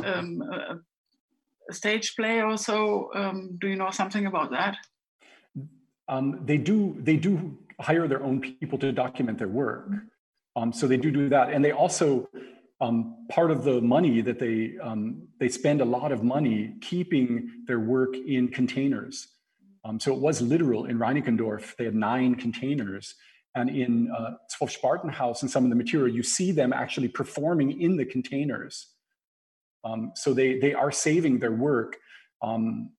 [0.03, 0.77] um, a,
[1.69, 4.77] a stage play or so, um, do you know something about that?
[6.07, 6.95] Um, they do.
[6.99, 9.89] They do hire their own people to document their work.
[10.55, 12.29] Um, so they do do that, and they also
[12.79, 17.63] um, part of the money that they um, they spend a lot of money keeping
[17.65, 19.27] their work in containers.
[19.83, 21.75] Um, so it was literal in Reinickendorf.
[21.77, 23.15] They had nine containers,
[23.55, 24.31] and in uh,
[24.61, 28.87] Spartenhaus and some of the material, you see them actually performing in the containers.
[29.83, 31.97] Um, so they they are saving their work.
[32.41, 32.91] Um,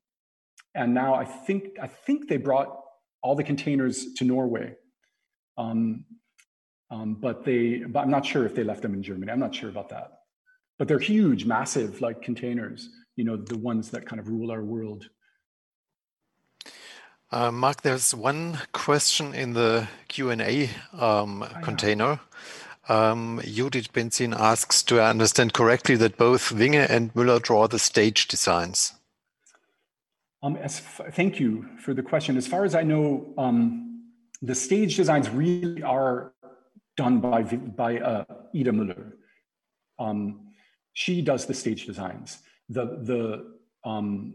[0.74, 2.80] and now I think I think they brought
[3.22, 4.74] all the containers to Norway.
[6.90, 9.30] Um, but they, but I'm not sure if they left them in Germany.
[9.30, 10.12] I'm not sure about that.
[10.78, 12.88] but they're huge, massive, like containers.
[13.16, 15.08] You know, the ones that kind of rule our world.
[17.30, 22.20] Uh, Mark, there's one question in the Q&A um, oh, container.
[22.88, 27.78] Um, Judith Benzin asks, do I understand correctly that both Vinge and Müller draw the
[27.78, 28.94] stage designs?
[30.42, 30.56] Um,
[31.12, 32.36] thank you for the question.
[32.36, 34.04] As far as I know, um,
[34.40, 36.32] the stage designs really are
[36.98, 39.12] done by, by uh, Ida Müller.
[39.98, 40.48] Um,
[40.92, 42.38] she does the stage designs.
[42.68, 43.20] The, the,
[43.88, 44.34] um,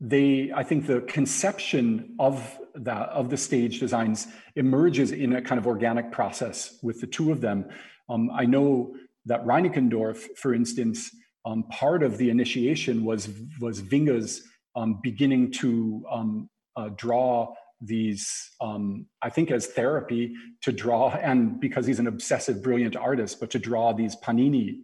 [0.00, 4.26] they, I think the conception of that, of the stage designs
[4.56, 7.68] emerges in a kind of organic process with the two of them.
[8.08, 8.96] Um, I know
[9.26, 11.10] that Reinickendorf, for instance,
[11.46, 13.28] um, part of the initiation was
[13.60, 14.42] was Vinge's
[14.74, 17.54] um, beginning to um, uh, draw
[17.84, 23.40] these, um, I think, as therapy to draw, and because he's an obsessive, brilliant artist,
[23.40, 24.78] but to draw these Panini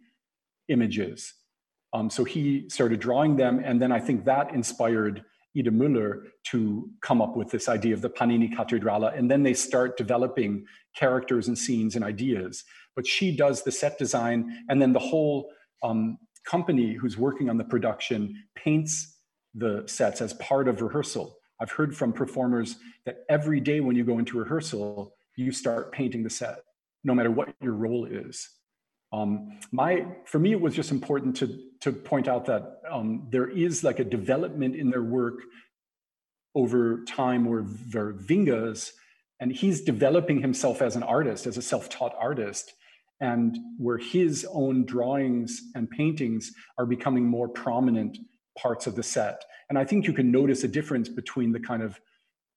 [0.68, 1.34] images.
[1.92, 5.24] Um, so he started drawing them, and then I think that inspired
[5.56, 9.54] Ida Müller to come up with this idea of the Panini Kathedrale, and then they
[9.54, 10.64] start developing
[10.94, 12.64] characters and scenes and ideas.
[12.94, 15.50] But she does the set design, and then the whole
[15.82, 19.16] um, company who's working on the production paints
[19.54, 21.36] the sets as part of rehearsal.
[21.60, 26.22] I've heard from performers that every day when you go into rehearsal, you start painting
[26.22, 26.60] the set,
[27.04, 28.48] no matter what your role is.
[29.12, 33.48] Um, my, for me, it was just important to, to point out that um, there
[33.48, 35.40] is like a development in their work
[36.54, 38.92] over time where Vinge's,
[39.40, 42.72] and he's developing himself as an artist, as a self-taught artist,
[43.20, 48.16] and where his own drawings and paintings are becoming more prominent
[48.56, 49.44] parts of the set.
[49.70, 51.98] And I think you can notice a difference between the kind of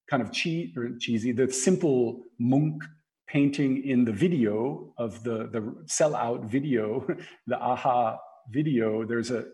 [0.10, 2.84] kind of cheat or cheesy, the simple Munch
[3.28, 7.06] painting in the video of the the sellout video,
[7.48, 8.18] the a-ha
[8.50, 9.06] video.
[9.06, 9.46] There's a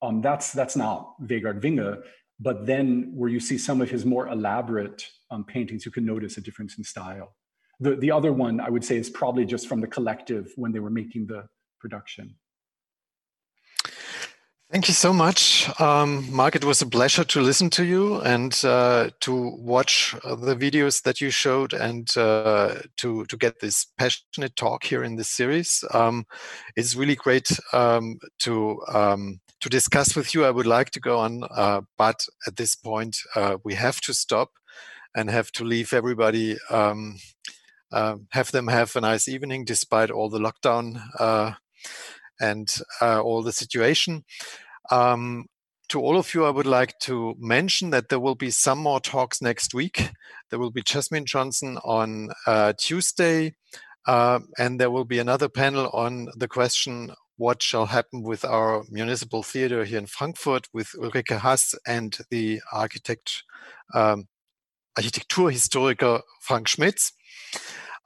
[0.00, 2.00] um, that's that's not Vegard Vinge,
[2.38, 6.36] but then where you see some of his more elaborate um, paintings, you can notice
[6.36, 7.34] a difference in style.
[7.80, 10.78] The the other one I would say is probably just from the collective when they
[10.78, 11.48] were making the
[11.80, 12.36] production.
[14.70, 16.54] Thank you so much, um, Mark.
[16.54, 21.22] It was a pleasure to listen to you and uh, to watch the videos that
[21.22, 25.84] you showed and uh, to to get this passionate talk here in this series.
[25.94, 26.26] Um,
[26.76, 30.44] it's really great um, to um, to discuss with you.
[30.44, 34.12] I would like to go on, uh, but at this point uh, we have to
[34.12, 34.50] stop
[35.16, 36.58] and have to leave everybody.
[36.68, 37.16] Um,
[37.90, 41.52] uh, have them have a nice evening despite all the lockdown uh,
[42.40, 44.24] and uh, all the situation.
[44.90, 45.46] Um,
[45.88, 49.00] to all of you, I would like to mention that there will be some more
[49.00, 50.10] talks next week.
[50.50, 53.54] There will be Jasmine Johnson on uh, Tuesday,
[54.06, 58.84] uh, and there will be another panel on the question what shall happen with our
[58.90, 63.44] municipal theater here in Frankfurt with Ulrike Haas and the architect,
[63.94, 64.26] um,
[64.98, 67.12] Architekturhistoriker Frank Schmitz.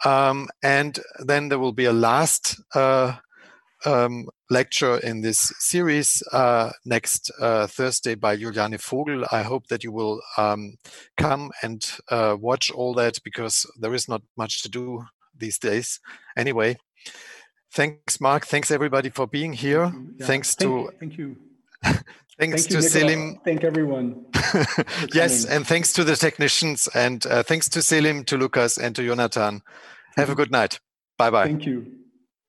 [0.05, 3.15] Um, and then there will be a last uh,
[3.85, 9.25] um, lecture in this series uh, next uh, Thursday by Juliane Vogel.
[9.31, 10.77] I hope that you will um,
[11.17, 15.05] come and uh, watch all that because there is not much to do
[15.37, 16.01] these days.
[16.37, 16.77] Anyway,
[17.73, 18.47] thanks, Mark.
[18.47, 19.93] Thanks, everybody, for being here.
[20.17, 20.27] Yeah.
[20.27, 20.93] Thanks thank, to.
[20.99, 21.37] Thank you.
[21.83, 22.05] thanks
[22.39, 23.41] thank to you, Selim.
[23.45, 24.27] Thank everyone.
[25.15, 29.07] yes, and thanks to the technicians, and uh, thanks to Selim, to Lucas, and to
[29.07, 29.63] Jonathan.
[30.17, 30.79] Have a good night.
[31.17, 31.47] Bye bye.
[31.47, 32.02] Thank you.